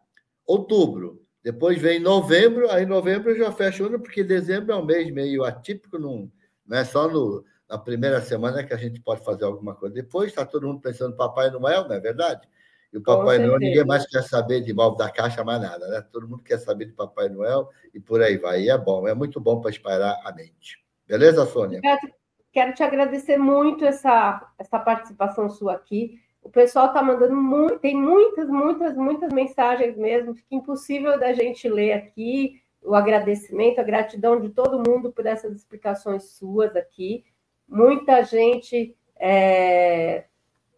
outubro. 0.46 1.22
Depois 1.44 1.78
vem 1.82 2.00
novembro, 2.00 2.72
aí 2.72 2.86
novembro 2.86 3.32
eu 3.32 3.38
já 3.38 3.52
fecho 3.52 3.86
ano, 3.86 4.00
porque 4.00 4.24
dezembro 4.24 4.72
é 4.72 4.78
um 4.78 4.86
mês 4.86 5.12
meio 5.12 5.44
atípico, 5.44 6.00
não, 6.00 6.32
não 6.66 6.78
é 6.78 6.86
só 6.86 7.10
no, 7.10 7.44
na 7.70 7.78
primeira 7.78 8.22
semana 8.22 8.64
que 8.64 8.74
a 8.74 8.78
gente 8.78 9.00
pode 9.02 9.24
fazer 9.24 9.46
alguma 9.46 9.76
coisa. 9.76 9.96
Depois 9.96 10.30
está 10.30 10.46
todo 10.46 10.68
mundo 10.68 10.82
pensando 10.82 11.12
no 11.12 11.18
Papai 11.18 11.50
Noel, 11.50 11.88
não 11.88 11.96
é 11.96 12.00
verdade? 12.00 12.48
E 12.92 12.98
o 12.98 13.02
Papai 13.02 13.40
Noel, 13.40 13.58
ninguém 13.58 13.84
mais 13.84 14.06
quer 14.06 14.22
saber 14.22 14.62
de 14.62 14.72
mal 14.74 14.96
da 14.96 15.10
caixa, 15.10 15.44
mais 15.44 15.60
nada, 15.60 15.88
né? 15.88 16.06
Todo 16.12 16.28
mundo 16.28 16.44
quer 16.44 16.60
saber 16.60 16.86
de 16.86 16.94
Papai 16.94 17.28
Noel 17.28 17.68
e 17.94 18.00
por 18.00 18.22
aí 18.22 18.38
vai. 18.38 18.62
E 18.62 18.70
é 18.70 18.78
bom, 18.78 19.08
é 19.08 19.16
muito 19.16 19.40
bom 19.40 19.60
para 19.60 19.72
espalhar 19.72 20.16
a 20.24 20.32
mente. 20.32 20.78
Beleza, 21.08 21.46
Sônia? 21.48 21.82
Quero, 21.82 22.14
quero 22.52 22.74
te 22.74 22.84
agradecer 22.84 23.38
muito 23.38 23.84
essa, 23.84 24.48
essa 24.60 24.80
participação 24.80 25.50
sua 25.50 25.74
aqui. 25.74 26.22
O 26.44 26.50
pessoal 26.50 26.88
está 26.88 27.02
mandando 27.02 27.36
muito, 27.36 27.80
tem 27.80 27.96
muitas, 27.96 28.48
muitas, 28.48 28.96
muitas 28.96 29.34
mensagens 29.34 29.98
mesmo. 29.98 30.36
Fica 30.36 30.54
impossível 30.56 31.20
da 31.20 31.34
gente 31.34 31.68
ler 31.68 31.94
aqui 31.94 32.62
o 32.84 32.94
agradecimento, 32.94 33.80
a 33.80 33.84
gratidão 33.84 34.40
de 34.40 34.50
todo 34.50 34.84
mundo 34.88 35.12
por 35.12 35.26
essas 35.26 35.56
explicações 35.56 36.26
suas 36.26 36.76
aqui 36.76 37.24
muita 37.68 38.24
gente 38.24 38.96
é, 39.20 40.26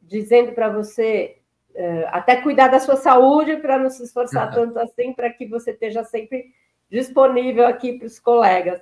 dizendo 0.02 0.54
para 0.54 0.70
você 0.70 1.38
é, 1.74 2.08
até 2.10 2.38
cuidar 2.42 2.68
da 2.68 2.80
sua 2.80 2.96
saúde 2.96 3.58
para 3.58 3.78
não 3.78 3.90
se 3.90 4.04
esforçar 4.04 4.52
tanto 4.56 4.80
assim, 4.80 5.14
para 5.14 5.30
que 5.30 5.46
você 5.46 5.72
esteja 5.72 6.04
sempre 6.04 6.54
disponível 6.90 7.66
aqui 7.68 7.98
para 7.98 8.08
os 8.08 8.20
colegas, 8.20 8.82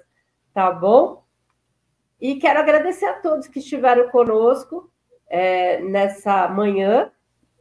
tá 0.53 0.71
bom? 0.71 1.23
E 2.19 2.36
quero 2.36 2.59
agradecer 2.59 3.05
a 3.05 3.19
todos 3.19 3.47
que 3.47 3.59
estiveram 3.59 4.09
conosco 4.09 4.89
é, 5.28 5.82
nessa 5.82 6.47
manhã 6.47 7.11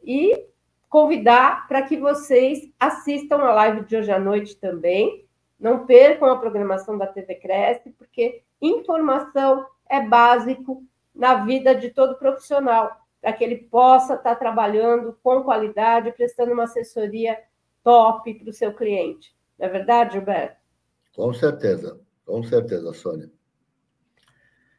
e 0.05 0.47
convidar 0.89 1.67
para 1.67 1.83
que 1.83 1.97
vocês 1.97 2.71
assistam 2.79 3.39
a 3.39 3.55
live 3.55 3.85
de 3.87 3.97
hoje 3.97 4.13
à 4.13 4.19
noite 4.19 4.57
também. 4.57 5.27
Não 5.59 5.87
percam 5.87 6.29
a 6.29 6.39
programação 6.39 6.99
da 6.99 7.07
TV 7.07 7.37
Cresce, 7.37 7.91
porque 7.97 8.43
informação 8.61 9.67
é 9.93 10.01
básico 10.01 10.83
na 11.15 11.45
vida 11.45 11.75
de 11.75 11.91
todo 11.91 12.17
profissional, 12.17 12.97
para 13.21 13.35
que 13.35 13.45
ele 13.45 13.57
possa 13.57 14.15
estar 14.15 14.37
trabalhando 14.37 15.19
com 15.23 15.43
qualidade, 15.43 16.13
prestando 16.13 16.53
uma 16.53 16.65
assessoria 16.65 17.39
top 17.85 18.33
para 18.33 18.49
o 18.49 18.55
seu 18.55 18.73
cliente. 18.73 19.37
Não 19.59 19.67
é 19.67 19.69
verdade, 19.69 20.15
Gilberto? 20.15 20.57
Com 21.15 21.35
certeza, 21.35 22.01
com 22.25 22.43
certeza, 22.43 22.91
Sônia. 22.95 23.31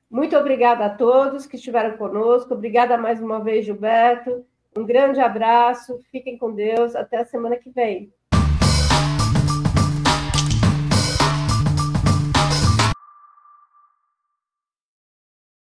Muito 0.09 0.36
obrigada 0.36 0.86
a 0.86 0.89
todos 0.89 1.45
que 1.45 1.57
estiveram 1.57 1.95
conosco. 1.95 2.55
Obrigada 2.55 2.97
mais 2.97 3.22
uma 3.22 3.39
vez, 3.39 3.66
Gilberto. 3.66 4.43
Um 4.76 4.84
grande 4.84 5.20
abraço. 5.20 5.99
Fiquem 6.11 6.39
com 6.39 6.53
Deus. 6.53 6.95
Até 6.95 7.18
a 7.18 7.26
semana 7.26 7.57
que 7.57 7.70
vem. 7.70 8.11